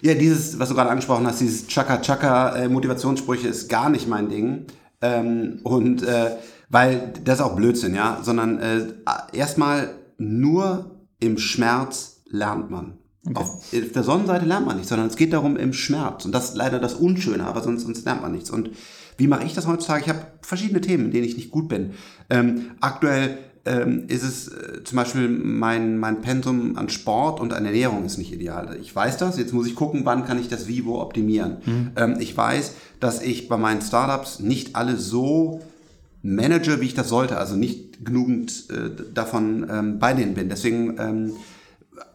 Ja, 0.02 0.14
dieses, 0.16 0.60
was 0.60 0.68
du 0.68 0.76
gerade 0.76 0.90
angesprochen 0.90 1.26
hast, 1.28 1.40
dieses 1.40 1.68
Chaka-Chaka-Motivationssprüche 1.68 3.48
äh, 3.48 3.52
ist 3.52 3.70
gar 3.70 3.90
nicht 3.90 4.08
mein 4.08 4.30
Ding. 4.30 4.66
Ähm, 5.02 5.60
und 5.64 6.04
äh, 6.04 6.32
weil 6.70 7.14
das 7.24 7.40
ist 7.40 7.46
auch 7.46 7.56
Blödsinn, 7.56 7.96
ja, 7.96 8.20
sondern 8.22 8.60
äh, 8.60 8.82
erstmal 9.34 9.96
nur 10.18 11.00
im 11.20 11.38
Schmerz 11.38 12.22
lernt 12.28 12.70
man. 12.70 12.98
Okay. 13.26 13.40
Auf, 13.40 13.72
der 13.72 14.04
Sonnenseite 14.04 14.46
lernt 14.46 14.66
man 14.66 14.78
nichts, 14.78 14.90
sondern 14.90 15.08
es 15.08 15.16
geht 15.16 15.34
darum 15.34 15.58
im 15.58 15.74
Schmerz. 15.74 16.26
Und 16.26 16.32
das 16.32 16.50
ist 16.50 16.56
leider 16.56 16.80
das 16.80 16.94
Unschöne, 16.94 17.46
aber 17.46 17.62
sonst, 17.62 17.84
sonst 17.84 18.06
lernt 18.06 18.22
man 18.22 18.32
nichts. 18.32 18.50
Und 18.50 18.72
wie 19.18 19.28
mache 19.28 19.44
ich 19.44 19.54
das 19.54 19.68
heutzutage? 19.68 20.04
Ich 20.04 20.10
habe 20.10 20.26
verschiedene 20.42 20.80
Themen, 20.80 21.06
in 21.06 21.12
denen 21.12 21.26
ich 21.26 21.36
nicht 21.36 21.52
gut 21.52 21.68
bin. 21.68 21.92
Ähm, 22.30 22.72
aktuell 22.80 23.38
ähm, 23.66 24.06
ist 24.08 24.24
es 24.24 24.48
äh, 24.48 24.84
zum 24.84 24.96
Beispiel 24.96 25.28
mein, 25.30 25.98
mein 25.98 26.22
Pensum 26.22 26.78
an 26.78 26.90
Sport 26.90 27.40
und 27.40 27.54
an 27.54 27.66
Ernährung 27.66 28.06
ist 28.06 28.18
nicht 28.18 28.32
ideal. 28.32 28.78
Ich 28.82 28.96
weiß 28.96 29.18
das, 29.18 29.38
jetzt 29.38 29.54
muss 29.54 29.68
ich 29.68 29.76
gucken, 29.76 30.02
wann 30.06 30.26
kann 30.26 30.40
ich 30.40 30.48
das 30.48 30.68
wie 30.68 30.86
wo 30.86 31.00
optimieren. 31.00 31.58
Mhm. 31.66 31.92
Ähm, 31.96 32.16
ich 32.20 32.36
weiß, 32.36 32.74
dass 33.00 33.22
ich 33.22 33.48
bei 33.48 33.58
meinen 33.58 33.82
Startups 33.82 34.40
nicht 34.40 34.76
alle 34.76 34.98
so 34.98 35.62
manage, 36.22 36.82
wie 36.82 36.86
ich 36.86 36.94
das 36.94 37.10
sollte, 37.10 37.38
also 37.38 37.56
nicht 37.56 38.06
genügend 38.06 38.66
äh, 38.70 39.14
davon 39.14 39.68
ähm, 39.70 40.00
bei 40.00 40.14
denen 40.14 40.34
bin. 40.34 40.50
Deswegen 40.50 40.98
ähm, 41.00 41.34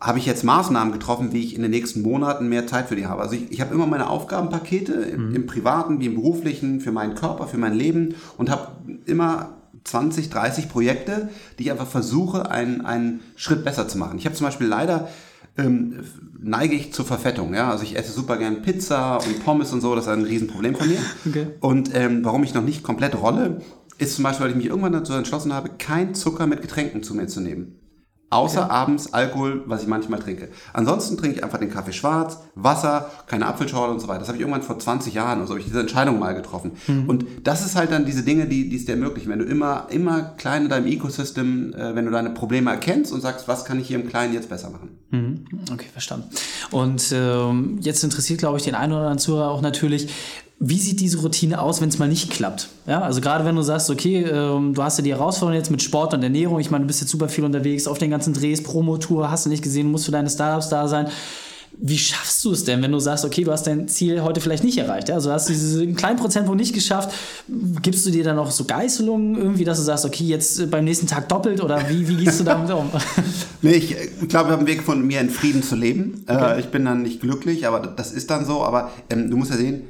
habe 0.01 0.19
ich 0.19 0.27
jetzt 0.27 0.45
Maßnahmen 0.45 0.93
getroffen, 0.93 1.33
wie 1.33 1.43
ich 1.43 1.55
in 1.55 1.63
den 1.63 1.71
nächsten 1.71 2.03
Monaten 2.03 2.49
mehr 2.49 2.67
Zeit 2.67 2.89
für 2.89 2.97
die 2.97 3.07
habe. 3.07 3.23
Also 3.23 3.35
ich, 3.35 3.51
ich 3.51 3.61
habe 3.61 3.75
immer 3.75 3.87
meine 3.87 4.09
Aufgabenpakete 4.09 4.93
im, 4.93 5.29
mhm. 5.29 5.37
im 5.37 5.47
privaten 5.47 6.01
wie 6.01 6.07
im 6.07 6.15
beruflichen, 6.15 6.81
für 6.81 6.93
meinen 6.93 7.15
Körper, 7.15 7.47
für 7.47 7.59
mein 7.59 7.75
Leben 7.75 8.15
und 8.37 8.51
habe 8.51 8.69
immer 9.07 9.57
20, 9.85 10.31
30 10.31 10.69
Projekte, 10.69 11.29
die 11.59 11.65
ich 11.65 11.71
einfach 11.71 11.87
versuche, 11.87 12.51
einen, 12.51 12.85
einen 12.85 13.21
Schritt 13.37 13.65
besser 13.65 13.87
zu 13.87 13.99
machen. 13.99 14.19
Ich 14.19 14.25
habe 14.25 14.35
zum 14.35 14.47
Beispiel 14.47 14.67
leider 14.67 15.09
ähm, 15.57 16.05
neige 16.41 16.75
ich 16.75 16.93
zur 16.93 17.05
Verfettung. 17.05 17.55
Ja? 17.55 17.71
Also 17.71 17.85
ich 17.85 17.97
esse 17.97 18.13
super 18.13 18.37
gern 18.37 18.63
Pizza 18.63 19.19
und 19.19 19.45
Pommes 19.45 19.73
und 19.73 19.81
so, 19.81 19.95
das 19.95 20.05
ist 20.05 20.11
ein 20.11 20.25
Riesenproblem 20.25 20.75
von 20.75 20.89
mir. 20.89 20.99
Okay. 21.27 21.47
Und 21.61 21.95
ähm, 21.95 22.25
warum 22.25 22.45
ich 22.45 22.55
noch 22.55 22.63
nicht 22.63 22.83
komplett 22.83 23.21
rolle, 23.21 23.61
ist 23.99 24.17
zum 24.17 24.25
Beispiel, 24.25 24.45
weil 24.45 24.51
ich 24.51 24.57
mich 24.57 24.67
irgendwann 24.67 24.93
dazu 24.93 25.13
entschlossen 25.15 25.53
habe, 25.53 25.71
kein 25.79 26.15
Zucker 26.15 26.47
mit 26.47 26.61
Getränken 26.61 27.03
zu 27.03 27.15
mir 27.15 27.29
zu 27.29 27.41
nehmen. 27.41 27.79
Außer 28.35 28.65
okay. 28.65 28.73
abends 28.73 29.13
Alkohol, 29.13 29.63
was 29.67 29.83
ich 29.83 29.89
manchmal 29.89 30.19
trinke. 30.19 30.49
Ansonsten 30.73 31.17
trinke 31.17 31.37
ich 31.37 31.45
einfach 31.45 31.59
den 31.59 31.71
Kaffee 31.71 31.93
schwarz, 31.93 32.39
Wasser, 32.57 33.11
keine 33.27 33.47
Apfelschorle 33.47 33.93
und 33.93 34.01
so 34.01 34.09
weiter. 34.09 34.21
Das 34.21 34.29
habe 34.29 34.37
ich 34.37 34.43
irgendwann 34.43 34.63
vor 34.63 34.79
20 34.79 35.15
Jahren 35.15 35.39
oder 35.39 35.47
so, 35.47 35.53
habe 35.53 35.61
ich 35.61 35.67
diese 35.67 35.81
Entscheidung 35.81 36.19
mal 36.19 36.35
getroffen. 36.35 36.73
Mhm. 36.89 37.09
Und 37.09 37.27
das 37.45 37.65
ist 37.65 37.77
halt 37.77 37.93
dann 37.93 38.05
diese 38.05 38.25
Dinge, 38.25 38.47
die, 38.47 38.69
die 38.69 38.77
es 38.77 38.87
dir 38.87 38.93
ermöglichen. 38.93 39.31
Wenn 39.31 39.39
du 39.39 39.45
immer, 39.45 39.87
immer 39.91 40.23
klein 40.23 40.65
in 40.65 40.69
deinem 40.69 40.87
Ecosystem, 40.87 41.73
äh, 41.75 41.95
wenn 41.95 42.07
du 42.07 42.11
deine 42.11 42.31
Probleme 42.31 42.71
erkennst 42.71 43.13
und 43.13 43.21
sagst, 43.21 43.47
was 43.47 43.65
kann 43.65 43.79
ich 43.79 43.87
hier 43.87 44.01
im 44.01 44.09
Kleinen 44.09 44.35
jetzt 44.35 44.49
besser 44.49 44.71
machen. 44.71 44.99
Mhm. 45.11 45.45
Okay, 45.73 45.87
verstanden. 45.93 46.29
Und 46.73 47.13
ähm, 47.13 47.79
jetzt 47.83 48.03
interessiert, 48.03 48.41
glaube 48.41 48.59
ich, 48.59 48.65
den 48.65 48.75
einen 48.75 48.93
oder 48.93 49.03
anderen 49.03 49.19
Zuhörer 49.19 49.51
auch 49.51 49.61
natürlich, 49.61 50.09
wie 50.69 50.79
sieht 50.79 51.01
diese 51.01 51.19
Routine 51.19 51.61
aus, 51.61 51.81
wenn 51.81 51.89
es 51.91 51.99
mal 51.99 52.09
nicht 52.09 52.31
klappt? 52.31 52.69
Ja, 52.87 53.03
also 53.03 53.21
gerade 53.21 53.45
wenn 53.45 53.55
du 53.55 53.63
sagst, 53.63 53.91
okay, 53.91 54.23
ähm, 54.23 54.73
du 54.75 54.83
hast 54.83 54.99
ja 54.99 55.05
die 55.05 55.13
Herausforderung 55.13 55.59
jetzt 55.59 55.71
mit 55.71 55.83
Sport 55.83 56.15
und 56.15 56.23
Ernährung, 56.23 56.59
ich 56.59 56.71
meine, 56.71 56.85
du 56.85 56.87
bist 56.87 57.01
jetzt 57.01 57.11
super 57.11 57.29
viel 57.29 57.45
unterwegs 57.45 57.87
auf 57.87 57.99
den 57.99 58.11
ganzen 58.11 58.33
Drehs, 58.33 58.63
Promotour, 58.63 59.31
hast 59.31 59.45
du 59.45 59.51
nicht 59.51 59.63
gesehen, 59.63 59.91
musst 59.91 60.07
für 60.07 60.13
deine 60.13 60.31
Startups 60.31 60.71
da 60.71 60.89
sein. 60.89 61.09
Wie 61.77 61.99
schaffst 61.99 62.45
du 62.45 62.53
es 62.53 62.63
denn, 62.63 62.83
wenn 62.83 62.93
du 62.93 63.01
sagst, 63.01 63.25
okay, 63.25 63.43
du 63.43 63.51
hast 63.51 63.67
dein 63.67 63.89
Ziel 63.89 64.23
heute 64.23 64.41
vielleicht 64.41 64.63
nicht 64.63 64.79
erreicht? 64.79 65.09
Ja? 65.09 65.17
Also 65.17 65.33
hast 65.33 65.49
du 65.49 65.53
diesen 65.53 65.97
kleinen 65.97 66.17
Prozentpunkt 66.17 66.61
nicht 66.61 66.73
geschafft. 66.73 67.13
Gibst 67.83 68.07
du 68.07 68.11
dir 68.11 68.23
dann 68.23 68.39
auch 68.39 68.53
so 68.53 68.65
Geißelungen 68.65 69.37
irgendwie, 69.37 69.65
dass 69.65 69.79
du 69.79 69.85
sagst, 69.85 70.05
okay, 70.05 70.25
jetzt 70.25 70.71
beim 70.71 70.85
nächsten 70.85 71.09
Tag 71.09 71.29
doppelt 71.29 71.61
oder 71.61 71.91
wie, 71.91 72.09
wie 72.09 72.25
gehst 72.25 72.39
du 72.39 72.45
damit 72.45 72.71
um? 72.71 72.91
nee, 73.63 73.73
ich 73.73 73.89
glaube, 73.89 74.27
ich 74.29 74.35
habe 74.35 74.59
einen 74.59 74.67
Weg 74.69 74.83
von 74.83 75.05
mir 75.05 75.21
in 75.21 75.31
Frieden 75.31 75.65
zu 75.65 75.75
leben. 75.75 76.25
Okay. 76.29 76.59
Äh, 76.59 76.61
ich 76.61 76.67
bin 76.67 76.85
dann 76.85 77.03
nicht 77.03 77.21
glücklich, 77.21 77.67
aber 77.67 77.81
das 77.81 78.13
ist 78.13 78.31
dann 78.31 78.47
so. 78.47 78.63
Aber 78.63 78.93
ähm, 79.11 79.29
du 79.29 79.37
musst 79.37 79.51
ja 79.51 79.57
sehen, 79.57 79.83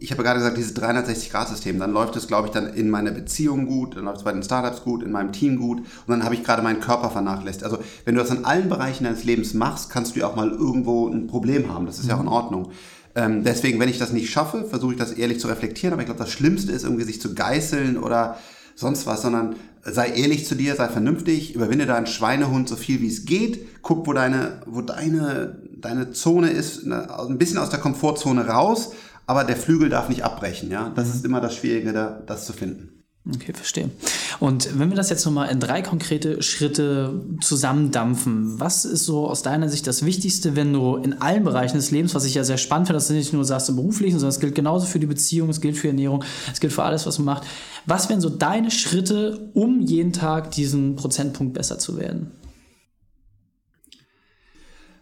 ich 0.00 0.10
habe 0.10 0.22
gerade 0.22 0.38
gesagt, 0.38 0.56
dieses 0.56 0.76
360-Grad-System, 0.76 1.78
dann 1.78 1.92
läuft 1.92 2.16
es, 2.16 2.26
glaube 2.26 2.48
ich, 2.48 2.52
dann 2.52 2.72
in 2.72 2.88
meiner 2.90 3.10
Beziehung 3.10 3.66
gut, 3.66 3.96
dann 3.96 4.04
läuft 4.04 4.18
es 4.18 4.24
bei 4.24 4.32
den 4.32 4.42
Startups 4.42 4.82
gut, 4.82 5.02
in 5.02 5.10
meinem 5.10 5.32
Team 5.32 5.56
gut 5.56 5.78
und 5.78 5.86
dann 6.08 6.24
habe 6.24 6.34
ich 6.34 6.44
gerade 6.44 6.62
meinen 6.62 6.80
Körper 6.80 7.10
vernachlässigt. 7.10 7.64
Also 7.64 7.78
wenn 8.04 8.14
du 8.14 8.20
das 8.20 8.30
in 8.30 8.44
allen 8.44 8.68
Bereichen 8.68 9.04
deines 9.04 9.24
Lebens 9.24 9.54
machst, 9.54 9.90
kannst 9.90 10.14
du 10.14 10.20
ja 10.20 10.28
auch 10.28 10.36
mal 10.36 10.50
irgendwo 10.50 11.08
ein 11.08 11.26
Problem 11.26 11.72
haben. 11.72 11.86
Das 11.86 11.98
ist 11.98 12.08
ja 12.08 12.16
auch 12.16 12.22
in 12.22 12.28
Ordnung. 12.28 12.70
Ähm, 13.14 13.44
deswegen, 13.44 13.80
wenn 13.80 13.88
ich 13.88 13.98
das 13.98 14.12
nicht 14.12 14.30
schaffe, 14.30 14.64
versuche 14.64 14.92
ich 14.92 14.98
das 14.98 15.12
ehrlich 15.12 15.40
zu 15.40 15.48
reflektieren, 15.48 15.94
aber 15.94 16.02
ich 16.02 16.06
glaube, 16.06 16.20
das 16.20 16.30
Schlimmste 16.30 16.72
ist 16.72 16.84
irgendwie 16.84 17.04
sich 17.04 17.20
zu 17.20 17.34
geißeln 17.34 17.96
oder 17.96 18.38
sonst 18.74 19.06
was, 19.06 19.22
sondern 19.22 19.56
sei 19.82 20.08
ehrlich 20.10 20.46
zu 20.46 20.54
dir, 20.54 20.74
sei 20.74 20.88
vernünftig, 20.88 21.54
überwinde 21.54 21.86
deinen 21.86 22.06
Schweinehund 22.06 22.68
so 22.68 22.76
viel 22.76 23.00
wie 23.00 23.08
es 23.08 23.24
geht, 23.24 23.82
guck, 23.82 24.06
wo 24.06 24.12
deine, 24.12 24.60
wo 24.66 24.82
deine, 24.82 25.58
deine 25.80 26.12
Zone 26.12 26.50
ist, 26.50 26.84
ne, 26.86 27.08
ein 27.18 27.38
bisschen 27.38 27.58
aus 27.58 27.70
der 27.70 27.78
Komfortzone 27.78 28.48
raus, 28.48 28.92
aber 29.26 29.44
der 29.44 29.56
Flügel 29.56 29.88
darf 29.88 30.08
nicht 30.08 30.24
abbrechen, 30.24 30.70
ja. 30.70 30.90
Das 30.94 31.08
mhm. 31.08 31.14
ist 31.14 31.24
immer 31.24 31.40
das 31.40 31.54
Schwierige, 31.56 31.92
da, 31.92 32.22
das 32.26 32.46
zu 32.46 32.52
finden. 32.52 32.96
Okay, 33.34 33.52
verstehe. 33.52 33.90
Und 34.38 34.78
wenn 34.78 34.88
wir 34.88 34.96
das 34.96 35.10
jetzt 35.10 35.24
nochmal 35.24 35.50
in 35.50 35.58
drei 35.58 35.82
konkrete 35.82 36.42
Schritte 36.42 37.24
zusammendampfen, 37.40 38.60
was 38.60 38.84
ist 38.84 39.04
so 39.04 39.28
aus 39.28 39.42
deiner 39.42 39.68
Sicht 39.68 39.88
das 39.88 40.04
Wichtigste, 40.04 40.54
wenn 40.54 40.72
du 40.72 40.94
in 40.94 41.20
allen 41.20 41.42
Bereichen 41.42 41.76
des 41.76 41.90
Lebens, 41.90 42.14
was 42.14 42.24
ich 42.24 42.34
ja 42.34 42.44
sehr 42.44 42.56
spannend 42.56 42.86
finde, 42.86 42.98
dass 42.98 43.08
du 43.08 43.14
nicht 43.14 43.32
nur 43.32 43.44
sagst 43.44 43.68
im 43.68 43.76
Beruflichen, 43.76 44.20
sondern 44.20 44.34
es 44.34 44.38
gilt 44.38 44.54
genauso 44.54 44.86
für 44.86 45.00
die 45.00 45.06
Beziehung, 45.06 45.48
es 45.48 45.60
gilt 45.60 45.76
für 45.76 45.88
Ernährung, 45.88 46.22
es 46.52 46.60
gilt 46.60 46.72
für 46.72 46.84
alles, 46.84 47.04
was 47.04 47.18
man 47.18 47.24
macht. 47.24 47.48
Was 47.84 48.08
wären 48.08 48.20
so 48.20 48.30
deine 48.30 48.70
Schritte, 48.70 49.50
um 49.54 49.80
jeden 49.80 50.12
Tag 50.12 50.52
diesen 50.52 50.94
Prozentpunkt 50.94 51.52
besser 51.52 51.80
zu 51.80 51.98
werden? 51.98 52.30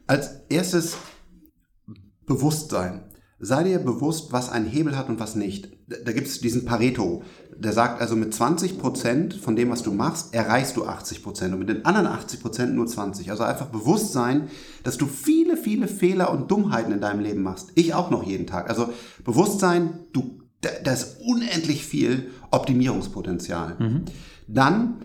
Als 0.07 0.31
erstes 0.49 0.97
Bewusstsein. 2.25 3.02
Sei 3.41 3.64
dir 3.64 3.79
bewusst, 3.81 4.33
was 4.33 4.49
ein 4.49 4.64
Hebel 4.64 4.97
hat 4.97 5.09
und 5.09 5.19
was 5.19 5.35
nicht. 5.35 5.69
Da 5.87 6.12
gibt 6.12 6.29
es 6.29 6.41
diesen 6.41 6.64
Pareto. 6.64 7.23
Der 7.57 7.73
sagt 7.73 8.00
also, 8.00 8.17
mit 8.17 8.33
20% 8.33 9.38
von 9.38 9.57
dem, 9.57 9.71
was 9.71 9.83
du 9.83 9.93
machst, 9.93 10.33
erreichst 10.35 10.76
du 10.76 10.87
80% 10.87 11.53
und 11.53 11.59
mit 11.59 11.69
den 11.69 11.85
anderen 11.85 12.07
80% 12.07 12.67
nur 12.67 12.87
20%. 12.87 13.29
Also 13.31 13.43
einfach 13.43 13.67
bewusst 13.67 14.12
sein, 14.12 14.49
dass 14.85 14.99
du 14.99 15.07
viele, 15.07 15.57
viele 15.57 15.88
Fehler 15.88 16.31
und 16.31 16.50
Dummheiten 16.50 16.93
in 16.93 17.00
deinem 17.00 17.21
Leben 17.21 17.43
machst. 17.43 17.73
Ich 17.75 17.93
auch 17.93 18.11
noch 18.11 18.25
jeden 18.25 18.47
Tag. 18.47 18.71
Also 18.71 18.91
Bewusstsein, 19.25 20.00
du, 20.12 20.41
da 20.61 20.93
ist 20.93 21.21
unendlich 21.21 21.85
viel 21.85 22.31
Optimierungspotenzial. 22.50 23.76
Mhm. 23.79 24.05
Dann 24.47 25.05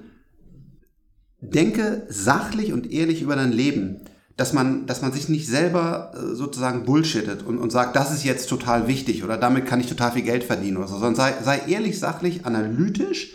denke 1.42 2.06
sachlich 2.10 2.74
und 2.74 2.92
ehrlich 2.92 3.22
über 3.22 3.36
dein 3.36 3.52
Leben 3.52 4.02
dass 4.40 4.54
man, 4.54 4.86
dass 4.86 5.02
man 5.02 5.12
sich 5.12 5.28
nicht 5.28 5.48
selber 5.48 6.14
äh, 6.16 6.34
sozusagen 6.34 6.86
bullshittet 6.86 7.46
und, 7.46 7.58
und 7.58 7.74
sagt, 7.74 7.98
das 7.98 8.14
ist 8.14 8.24
jetzt 8.24 8.48
total 8.48 8.88
wichtig 8.88 9.26
oder 9.26 9.36
damit 9.36 9.66
kann 9.66 9.82
ich 9.82 9.88
total 9.88 10.14
viel 10.14 10.22
Geld 10.22 10.46
verdienen 10.46 10.78
oder 10.78 10.88
so, 10.88 10.94
sondern 10.94 11.16
sei, 11.16 11.34
sei 11.44 11.62
ehrlich, 11.68 12.00
sachlich, 12.00 12.46
analytisch, 12.46 13.34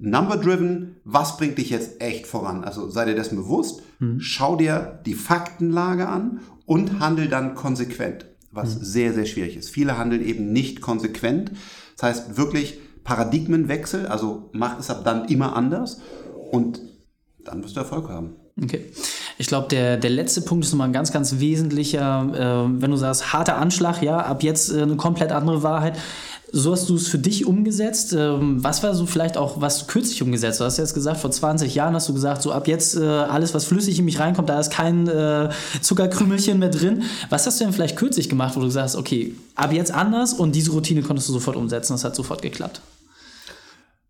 number-driven, 0.00 0.96
was 1.04 1.36
bringt 1.36 1.58
dich 1.58 1.70
jetzt 1.70 2.00
echt 2.02 2.26
voran? 2.26 2.64
Also 2.64 2.90
sei 2.90 3.04
dir 3.04 3.14
dessen 3.14 3.36
bewusst, 3.36 3.82
mhm. 4.00 4.18
schau 4.18 4.56
dir 4.56 5.00
die 5.06 5.14
Faktenlage 5.14 6.08
an 6.08 6.40
und 6.66 6.98
handel 6.98 7.28
dann 7.28 7.54
konsequent, 7.54 8.26
was 8.50 8.74
mhm. 8.74 8.84
sehr, 8.84 9.14
sehr 9.14 9.26
schwierig 9.26 9.56
ist. 9.56 9.70
Viele 9.70 9.96
handeln 9.96 10.24
eben 10.24 10.52
nicht 10.52 10.80
konsequent. 10.80 11.52
Das 11.96 12.02
heißt 12.02 12.36
wirklich 12.36 12.80
Paradigmenwechsel, 13.04 14.06
also 14.06 14.50
mach 14.52 14.80
es 14.80 14.90
ab 14.90 15.02
dann 15.04 15.26
immer 15.26 15.54
anders 15.54 16.00
und 16.50 16.80
dann 17.44 17.62
wirst 17.62 17.76
du 17.76 17.80
Erfolg 17.80 18.08
haben. 18.08 18.34
Okay. 18.60 18.90
Ich 19.42 19.48
glaube, 19.48 19.66
der, 19.66 19.96
der 19.96 20.10
letzte 20.10 20.40
Punkt 20.40 20.64
ist 20.64 20.70
nochmal 20.70 20.88
ein 20.88 20.92
ganz, 20.92 21.10
ganz 21.10 21.40
wesentlicher, 21.40 22.28
äh, 22.32 22.80
wenn 22.80 22.92
du 22.92 22.96
sagst, 22.96 23.32
harter 23.32 23.56
Anschlag, 23.56 24.00
ja, 24.00 24.18
ab 24.18 24.44
jetzt 24.44 24.72
äh, 24.72 24.82
eine 24.82 24.94
komplett 24.94 25.32
andere 25.32 25.64
Wahrheit. 25.64 25.98
So 26.52 26.70
hast 26.70 26.88
du 26.88 26.94
es 26.94 27.08
für 27.08 27.18
dich 27.18 27.44
umgesetzt. 27.44 28.12
Ähm, 28.12 28.62
was 28.62 28.84
war 28.84 28.94
so 28.94 29.04
vielleicht 29.04 29.36
auch, 29.36 29.60
was 29.60 29.88
kürzlich 29.88 30.22
umgesetzt 30.22 30.60
Du 30.60 30.64
hast 30.64 30.76
jetzt 30.76 30.94
gesagt, 30.94 31.18
vor 31.18 31.32
20 31.32 31.74
Jahren 31.74 31.92
hast 31.92 32.08
du 32.08 32.14
gesagt, 32.14 32.40
so 32.40 32.52
ab 32.52 32.68
jetzt 32.68 32.96
äh, 32.96 33.04
alles, 33.04 33.52
was 33.52 33.64
flüssig 33.64 33.98
in 33.98 34.04
mich 34.04 34.20
reinkommt, 34.20 34.48
da 34.48 34.60
ist 34.60 34.70
kein 34.70 35.08
äh, 35.08 35.48
Zuckerkrümelchen 35.80 36.60
mehr 36.60 36.70
drin. 36.70 37.02
Was 37.28 37.44
hast 37.44 37.58
du 37.58 37.64
denn 37.64 37.72
vielleicht 37.72 37.96
kürzlich 37.96 38.28
gemacht, 38.28 38.54
wo 38.54 38.60
du 38.60 38.70
sagst, 38.70 38.94
okay, 38.94 39.34
ab 39.56 39.72
jetzt 39.72 39.92
anders 39.92 40.34
und 40.34 40.54
diese 40.54 40.70
Routine 40.70 41.02
konntest 41.02 41.28
du 41.28 41.32
sofort 41.32 41.56
umsetzen, 41.56 41.94
das 41.94 42.04
hat 42.04 42.14
sofort 42.14 42.42
geklappt? 42.42 42.80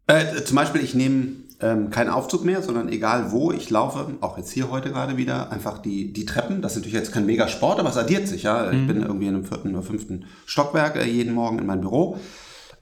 Äh, 0.09 0.45
zum 0.45 0.57
Beispiel, 0.57 0.83
ich 0.83 0.93
nehme 0.93 1.29
ähm, 1.63 1.91
kein 1.91 2.09
Aufzug 2.09 2.45
mehr, 2.45 2.61
sondern 2.61 2.89
egal 2.89 3.31
wo 3.31 3.53
ich 3.53 3.71
laufe, 3.71 4.07
auch 4.21 4.37
jetzt 4.37 4.51
hier 4.51 4.71
heute 4.71 4.91
gerade 4.91 5.17
wieder, 5.17 5.53
einfach 5.53 5.79
die, 5.79 6.13
die 6.13 6.27
Treppen. 6.27 6.61
Das 6.61 6.73
ist 6.73 6.79
natürlich 6.79 6.95
jetzt 6.95 7.13
kein 7.13 7.25
mega 7.25 7.49
Sport, 7.49 7.79
aber 7.79 7.89
es 7.89 7.97
addiert 7.97 8.27
sich. 8.27 8.43
Ja? 8.43 8.71
Ich 8.71 8.79
mhm. 8.79 8.87
bin 8.89 9.03
irgendwie 9.03 9.29
in 9.29 9.35
einem 9.35 9.45
vierten 9.45 9.71
oder 9.75 9.83
fünften 9.83 10.25
Stockwerk 10.45 10.97
äh, 10.97 11.05
jeden 11.05 11.35
Morgen 11.35 11.59
in 11.59 11.67
meinem 11.67 11.83
Büro. 11.83 12.19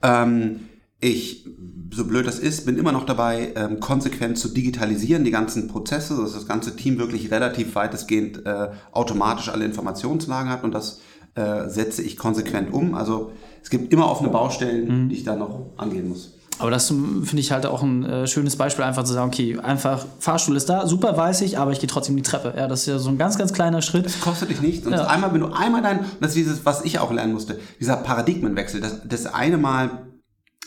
Ähm, 0.03 0.61
ich, 1.01 1.47
so 1.93 2.07
blöd 2.07 2.27
das 2.27 2.39
ist, 2.39 2.67
bin 2.67 2.77
immer 2.77 2.93
noch 2.93 3.05
dabei, 3.05 3.53
ähm, 3.57 3.81
konsequent 3.81 4.39
zu 4.39 4.49
digitalisieren, 4.49 5.25
die 5.25 5.31
ganzen 5.31 5.69
Prozesse, 5.69 6.17
dass 6.17 6.35
das 6.35 6.47
ganze 6.47 6.77
Team 6.77 6.99
wirklich 6.99 7.31
relativ 7.31 7.75
weitestgehend 7.75 8.45
äh, 8.45 8.69
automatisch 8.93 9.49
alle 9.49 9.65
Informationslagen 9.65 10.51
hat 10.51 10.63
und 10.63 10.73
das 10.73 11.01
äh, 11.35 11.69
setze 11.69 12.03
ich 12.03 12.17
konsequent 12.17 12.73
um. 12.73 12.95
Also 12.95 13.33
es 13.63 13.71
gibt 13.71 13.93
immer 13.93 14.11
offene 14.11 14.31
Baustellen, 14.31 15.05
mhm. 15.05 15.09
die 15.09 15.17
ich 15.17 15.25
da 15.25 15.37
noch 15.37 15.71
angehen 15.77 16.09
muss. 16.09 16.35
Aber 16.61 16.71
das 16.71 16.89
finde 16.89 17.39
ich 17.39 17.53
halt 17.53 17.65
auch 17.65 17.83
ein 17.83 18.05
äh, 18.05 18.27
schönes 18.27 18.57
Beispiel, 18.57 18.85
einfach 18.85 19.05
zu 19.05 19.15
sagen, 19.15 19.29
okay, 19.29 19.59
einfach 19.59 20.05
Fahrstuhl 20.19 20.57
ist 20.57 20.69
da, 20.69 20.87
super 20.87 21.17
weiß 21.17 21.41
ich, 21.41 21.59
aber 21.59 21.73
ich 21.73 21.81
gehe 21.81 21.89
trotzdem 21.89 22.17
die 22.17 22.23
Treppe. 22.23 22.53
Ja, 22.55 22.69
das 22.69 22.81
ist 22.81 22.87
ja 22.87 22.99
so 22.99 23.09
ein 23.09 23.17
ganz, 23.17 23.39
ganz 23.39 23.55
kleiner 23.55 23.81
Schritt. 23.81 24.05
Das 24.05 24.21
kostet 24.21 24.51
dich 24.51 24.61
nichts. 24.61 24.87
Und 24.87 24.93
ja. 24.93 25.07
einmal, 25.07 25.33
wenn 25.33 25.41
du 25.41 25.47
einmal 25.47 25.81
dein, 25.81 26.05
das 26.21 26.31
ist 26.31 26.37
dieses, 26.37 26.67
was 26.67 26.85
ich 26.85 26.99
auch 26.99 27.13
lernen 27.13 27.33
musste, 27.33 27.59
dieser 27.81 27.97
Paradigmenwechsel, 27.97 28.83
das, 28.83 29.01
das 29.05 29.27
eine 29.27 29.57
Mal 29.57 30.07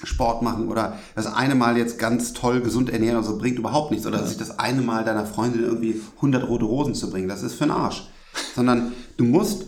Sport 0.03 0.41
machen 0.41 0.67
oder 0.67 0.97
das 1.15 1.27
eine 1.27 1.53
Mal 1.53 1.77
jetzt 1.77 1.99
ganz 1.99 2.33
toll 2.33 2.61
gesund 2.61 2.89
ernähren 2.89 3.17
oder 3.17 3.27
so 3.27 3.37
bringt 3.37 3.59
überhaupt 3.59 3.91
nichts. 3.91 4.07
Oder 4.07 4.17
ja. 4.17 4.25
sich 4.25 4.37
das 4.37 4.57
eine 4.57 4.81
Mal 4.81 5.05
deiner 5.05 5.25
Freundin 5.25 5.63
irgendwie 5.63 6.01
100 6.17 6.47
rote 6.47 6.65
Rosen 6.65 6.95
zu 6.95 7.11
bringen, 7.11 7.29
das 7.29 7.43
ist 7.43 7.53
für 7.53 7.65
den 7.65 7.71
Arsch. 7.71 8.09
Sondern 8.55 8.93
du 9.17 9.25
musst 9.25 9.65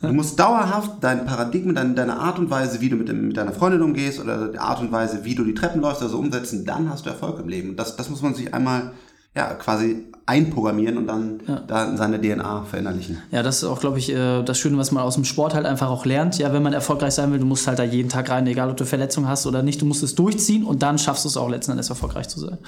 Du 0.00 0.12
musst 0.12 0.38
dauerhaft 0.38 1.02
dein 1.02 1.26
Paradigma, 1.26 1.72
deine, 1.72 1.94
deine 1.94 2.18
Art 2.18 2.38
und 2.38 2.50
Weise, 2.50 2.80
wie 2.80 2.88
du 2.88 2.96
mit, 2.96 3.08
dem, 3.08 3.28
mit 3.28 3.36
deiner 3.36 3.52
Freundin 3.52 3.82
umgehst 3.82 4.20
oder 4.20 4.48
die 4.48 4.58
Art 4.58 4.80
und 4.80 4.92
Weise, 4.92 5.24
wie 5.24 5.34
du 5.34 5.44
die 5.44 5.54
Treppen 5.54 5.80
läufst, 5.80 6.02
also 6.02 6.18
umsetzen, 6.18 6.64
dann 6.64 6.88
hast 6.88 7.04
du 7.04 7.10
Erfolg 7.10 7.40
im 7.40 7.48
Leben. 7.48 7.74
Das, 7.74 7.96
das 7.96 8.08
muss 8.08 8.22
man 8.22 8.34
sich 8.34 8.54
einmal 8.54 8.92
ja, 9.34 9.54
quasi 9.54 10.12
einprogrammieren 10.28 10.98
und 10.98 11.06
dann 11.06 11.40
ja. 11.48 11.62
da 11.66 11.84
in 11.88 11.96
seine 11.96 12.20
DNA 12.20 12.64
verinnerlichen. 12.64 13.22
Ja, 13.30 13.42
das 13.42 13.62
ist 13.62 13.64
auch, 13.64 13.80
glaube 13.80 13.98
ich, 13.98 14.12
äh, 14.12 14.42
das 14.42 14.58
Schöne, 14.58 14.76
was 14.76 14.92
man 14.92 15.02
aus 15.02 15.14
dem 15.14 15.24
Sport 15.24 15.54
halt 15.54 15.64
einfach 15.64 15.88
auch 15.88 16.04
lernt. 16.04 16.36
Ja, 16.36 16.52
wenn 16.52 16.62
man 16.62 16.74
erfolgreich 16.74 17.14
sein 17.14 17.32
will, 17.32 17.38
du 17.38 17.46
musst 17.46 17.66
halt 17.66 17.78
da 17.78 17.84
jeden 17.84 18.10
Tag 18.10 18.28
rein, 18.28 18.46
egal 18.46 18.68
ob 18.68 18.76
du 18.76 18.84
Verletzungen 18.84 19.26
hast 19.26 19.46
oder 19.46 19.62
nicht, 19.62 19.80
du 19.80 19.86
musst 19.86 20.02
es 20.02 20.14
durchziehen 20.14 20.64
und 20.64 20.82
dann 20.82 20.98
schaffst 20.98 21.24
du 21.24 21.30
es 21.30 21.38
auch 21.38 21.48
letzten 21.48 21.70
Endes 21.70 21.88
erfolgreich 21.88 22.28
zu 22.28 22.40
sein. 22.40 22.58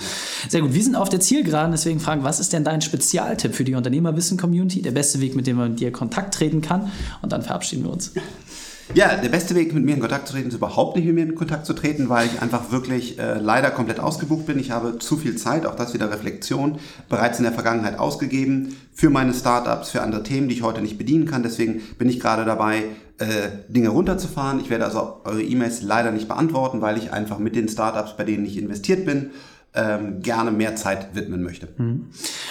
Sehr 0.49 0.63
gut, 0.63 0.73
wir 0.73 0.83
sind 0.83 0.97
auf 0.97 1.11
der 1.11 1.21
Zielgeraden, 1.21 1.73
deswegen 1.73 2.01
fragen, 2.01 2.25
was 2.25 2.41
ist 2.41 2.55
denn 2.55 2.65
dein 2.65 2.81
Spezialtipp 2.81 3.55
für 3.55 3.65
die 3.65 3.75
Unternehmerwissen-Community? 3.75 4.81
Der 4.81 4.93
beste 4.93 5.21
Weg, 5.21 5.37
mit 5.37 5.47
dem 5.47 5.59
man 5.59 5.77
dir 5.77 5.93
Kontakt 5.93 6.33
treten 6.33 6.63
kann 6.63 6.91
und 7.21 7.31
dann 7.31 7.43
verabschieden 7.43 7.85
wir 7.85 7.93
uns. 7.93 8.13
Ja, 8.93 9.15
der 9.15 9.29
beste 9.29 9.55
Weg, 9.55 9.73
mit 9.73 9.85
mir 9.85 9.95
in 9.95 10.01
Kontakt 10.01 10.27
zu 10.27 10.33
treten, 10.35 10.49
ist 10.49 10.55
überhaupt 10.55 10.97
nicht 10.97 11.07
mit 11.07 11.15
mir 11.15 11.23
in 11.23 11.35
Kontakt 11.37 11.65
zu 11.65 11.75
treten, 11.75 12.09
weil 12.09 12.27
ich 12.27 12.43
einfach 12.43 12.73
wirklich 12.73 13.21
äh, 13.21 13.39
leider 13.39 13.71
komplett 13.71 14.01
ausgebucht 14.01 14.47
bin. 14.47 14.59
Ich 14.59 14.73
habe 14.73 14.99
zu 14.99 15.17
viel 15.17 15.37
Zeit, 15.37 15.65
auch 15.65 15.77
das 15.77 15.95
wieder 15.95 16.11
Reflexion, 16.11 16.79
bereits 17.09 17.39
in 17.39 17.45
der 17.45 17.53
Vergangenheit 17.53 18.01
ausgegeben 18.01 18.77
für 18.93 19.09
meine 19.09 19.33
Startups, 19.33 19.91
für 19.91 20.03
andere 20.03 20.25
Themen, 20.25 20.49
die 20.49 20.57
ich 20.57 20.63
heute 20.63 20.81
nicht 20.81 20.99
bedienen 20.99 21.27
kann. 21.27 21.45
Deswegen 21.45 21.81
bin 21.99 22.09
ich 22.09 22.19
gerade 22.19 22.45
dabei, 22.45 22.85
äh, 23.19 23.27
Dinge 23.69 23.91
runterzufahren. 23.91 24.59
Ich 24.61 24.71
werde 24.71 24.87
also 24.87 25.21
eure 25.25 25.43
E-Mails 25.43 25.83
leider 25.83 26.11
nicht 26.11 26.27
beantworten, 26.27 26.81
weil 26.81 26.99
ich 26.99 27.13
einfach 27.13 27.39
mit 27.39 27.55
den 27.55 27.69
Startups, 27.69 28.17
bei 28.17 28.25
denen 28.25 28.45
ich 28.45 28.59
investiert 28.59 29.05
bin, 29.05 29.31
ähm, 29.73 30.21
gerne 30.21 30.51
mehr 30.51 30.75
Zeit 30.75 31.15
widmen 31.15 31.43
möchte. 31.43 31.69
Mhm. 31.77 32.07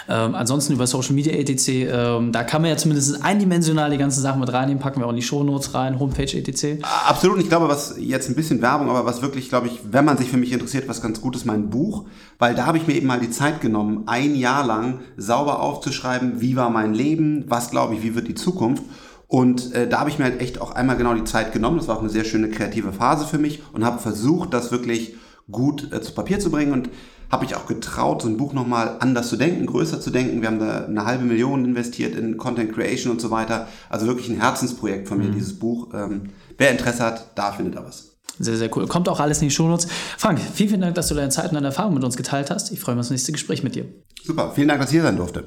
Ähm, 0.07 0.35
ansonsten 0.35 0.73
über 0.73 0.87
Social 0.87 1.13
Media 1.13 1.33
etc., 1.33 1.67
ähm, 1.69 2.31
da 2.31 2.43
kann 2.43 2.61
man 2.61 2.71
ja 2.71 2.77
zumindest 2.77 3.23
eindimensional 3.23 3.91
die 3.91 3.97
ganzen 3.97 4.21
Sachen 4.21 4.39
mit 4.39 4.51
reinnehmen, 4.51 4.81
packen 4.81 5.01
wir 5.01 5.07
auch 5.07 5.11
in 5.11 5.15
die 5.15 5.21
Shownotes 5.21 5.73
rein, 5.73 5.99
Homepage 5.99 6.37
etc. 6.37 6.83
Absolut, 7.07 7.39
ich 7.39 7.49
glaube, 7.49 7.67
was 7.67 7.95
jetzt 7.97 8.29
ein 8.29 8.35
bisschen 8.35 8.61
Werbung, 8.61 8.89
aber 8.89 9.05
was 9.05 9.21
wirklich, 9.21 9.49
glaube 9.49 9.67
ich, 9.67 9.79
wenn 9.89 10.05
man 10.05 10.17
sich 10.17 10.29
für 10.29 10.37
mich 10.37 10.51
interessiert, 10.51 10.87
was 10.87 11.01
ganz 11.01 11.21
gut 11.21 11.35
ist, 11.35 11.45
mein 11.45 11.69
Buch, 11.69 12.05
weil 12.37 12.55
da 12.55 12.65
habe 12.65 12.77
ich 12.77 12.87
mir 12.87 12.93
eben 12.93 13.07
mal 13.07 13.19
die 13.19 13.31
Zeit 13.31 13.61
genommen, 13.61 14.03
ein 14.05 14.35
Jahr 14.35 14.65
lang 14.65 14.99
sauber 15.17 15.61
aufzuschreiben, 15.61 16.41
wie 16.41 16.55
war 16.55 16.69
mein 16.69 16.93
Leben, 16.93 17.45
was 17.47 17.71
glaube 17.71 17.95
ich, 17.95 18.03
wie 18.03 18.15
wird 18.15 18.27
die 18.27 18.35
Zukunft. 18.35 18.83
Und 19.27 19.73
äh, 19.75 19.87
da 19.87 19.99
habe 19.99 20.09
ich 20.09 20.17
mir 20.17 20.25
halt 20.25 20.41
echt 20.41 20.59
auch 20.59 20.71
einmal 20.71 20.97
genau 20.97 21.13
die 21.13 21.23
Zeit 21.23 21.53
genommen. 21.53 21.77
Das 21.77 21.87
war 21.87 21.97
auch 21.97 22.01
eine 22.01 22.09
sehr 22.09 22.25
schöne 22.25 22.49
kreative 22.49 22.91
Phase 22.91 23.27
für 23.27 23.37
mich 23.37 23.61
und 23.73 23.85
habe 23.85 23.99
versucht, 23.99 24.55
das 24.55 24.71
wirklich 24.71 25.13
gut 25.51 25.93
äh, 25.93 26.01
zu 26.01 26.13
Papier 26.13 26.39
zu 26.39 26.49
bringen 26.49 26.73
und 26.73 26.89
habe 27.31 27.45
ich 27.45 27.55
auch 27.55 27.67
getraut, 27.67 28.21
so 28.21 28.27
ein 28.27 28.37
Buch 28.37 28.53
nochmal 28.53 28.97
anders 28.99 29.29
zu 29.29 29.37
denken, 29.37 29.65
größer 29.65 30.01
zu 30.01 30.09
denken. 30.09 30.41
Wir 30.41 30.49
haben 30.49 30.59
da 30.59 30.85
eine 30.85 31.05
halbe 31.05 31.25
Million 31.25 31.63
investiert 31.65 32.15
in 32.15 32.37
Content 32.37 32.73
Creation 32.73 33.11
und 33.11 33.21
so 33.21 33.31
weiter. 33.31 33.67
Also 33.89 34.07
wirklich 34.07 34.29
ein 34.29 34.39
Herzensprojekt 34.39 35.07
von 35.07 35.19
mir, 35.19 35.27
mhm. 35.27 35.33
dieses 35.33 35.57
Buch. 35.59 35.93
Ähm, 35.93 36.29
wer 36.57 36.71
Interesse 36.71 37.03
hat, 37.03 37.31
da 37.35 37.51
findet 37.51 37.75
er 37.75 37.85
was. 37.85 38.17
Sehr, 38.39 38.55
sehr 38.55 38.75
cool. 38.75 38.87
Kommt 38.87 39.09
auch 39.09 39.19
alles 39.19 39.41
in 39.41 39.49
die 39.49 39.53
Shownotes. 39.53 39.87
Frank, 40.17 40.39
vielen, 40.39 40.69
vielen 40.69 40.81
Dank, 40.81 40.95
dass 40.95 41.09
du 41.09 41.15
deine 41.15 41.29
Zeit 41.29 41.49
und 41.49 41.55
deine 41.55 41.67
Erfahrung 41.67 41.93
mit 41.93 42.03
uns 42.03 42.15
geteilt 42.15 42.49
hast. 42.49 42.71
Ich 42.71 42.79
freue 42.79 42.95
mich 42.95 43.01
auf 43.01 43.07
das 43.07 43.11
nächste 43.11 43.31
Gespräch 43.33 43.63
mit 43.63 43.75
dir. 43.75 43.85
Super, 44.23 44.51
vielen 44.55 44.69
Dank, 44.69 44.79
dass 44.79 44.89
ich 44.89 44.95
hier 44.95 45.03
sein 45.03 45.17
durfte. 45.17 45.45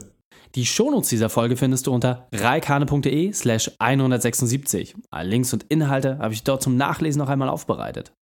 Die 0.54 0.66
Shownotes 0.66 1.08
dieser 1.08 1.30
Folge 1.30 1.56
findest 1.56 1.86
du 1.86 1.92
unter 1.92 2.28
reikane.de 2.32 3.32
slash 3.32 3.70
176. 3.78 4.94
Alle 5.10 5.30
Links 5.30 5.52
und 5.54 5.64
Inhalte 5.70 6.18
habe 6.18 6.34
ich 6.34 6.42
dort 6.42 6.62
zum 6.62 6.76
Nachlesen 6.76 7.18
noch 7.18 7.30
einmal 7.30 7.48
aufbereitet. 7.48 8.12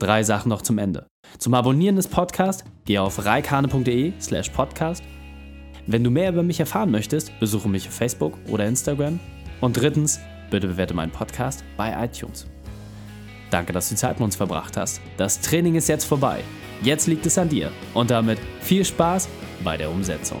Drei 0.00 0.24
Sachen 0.24 0.48
noch 0.48 0.62
zum 0.62 0.78
Ende. 0.78 1.06
Zum 1.38 1.54
Abonnieren 1.54 1.94
des 1.94 2.08
Podcasts 2.08 2.64
geh 2.84 2.98
auf 2.98 3.24
reikane.de 3.24 4.12
slash 4.20 4.50
podcast. 4.50 5.04
Wenn 5.86 6.02
du 6.02 6.10
mehr 6.10 6.30
über 6.30 6.42
mich 6.42 6.58
erfahren 6.58 6.90
möchtest, 6.90 7.38
besuche 7.38 7.68
mich 7.68 7.86
auf 7.86 7.94
Facebook 7.94 8.36
oder 8.48 8.66
Instagram. 8.66 9.20
Und 9.60 9.76
drittens, 9.76 10.18
bitte 10.50 10.66
bewerte 10.66 10.94
meinen 10.94 11.12
Podcast 11.12 11.62
bei 11.76 11.94
iTunes. 12.04 12.46
Danke, 13.50 13.72
dass 13.72 13.88
du 13.88 13.94
Zeit 13.94 14.18
mit 14.18 14.24
uns 14.24 14.36
verbracht 14.36 14.76
hast. 14.76 15.00
Das 15.16 15.40
Training 15.40 15.76
ist 15.76 15.88
jetzt 15.88 16.04
vorbei. 16.04 16.42
Jetzt 16.82 17.06
liegt 17.06 17.24
es 17.26 17.38
an 17.38 17.48
dir 17.48 17.70
und 17.94 18.10
damit 18.10 18.40
viel 18.60 18.84
Spaß 18.84 19.28
bei 19.62 19.76
der 19.76 19.90
Umsetzung. 19.90 20.40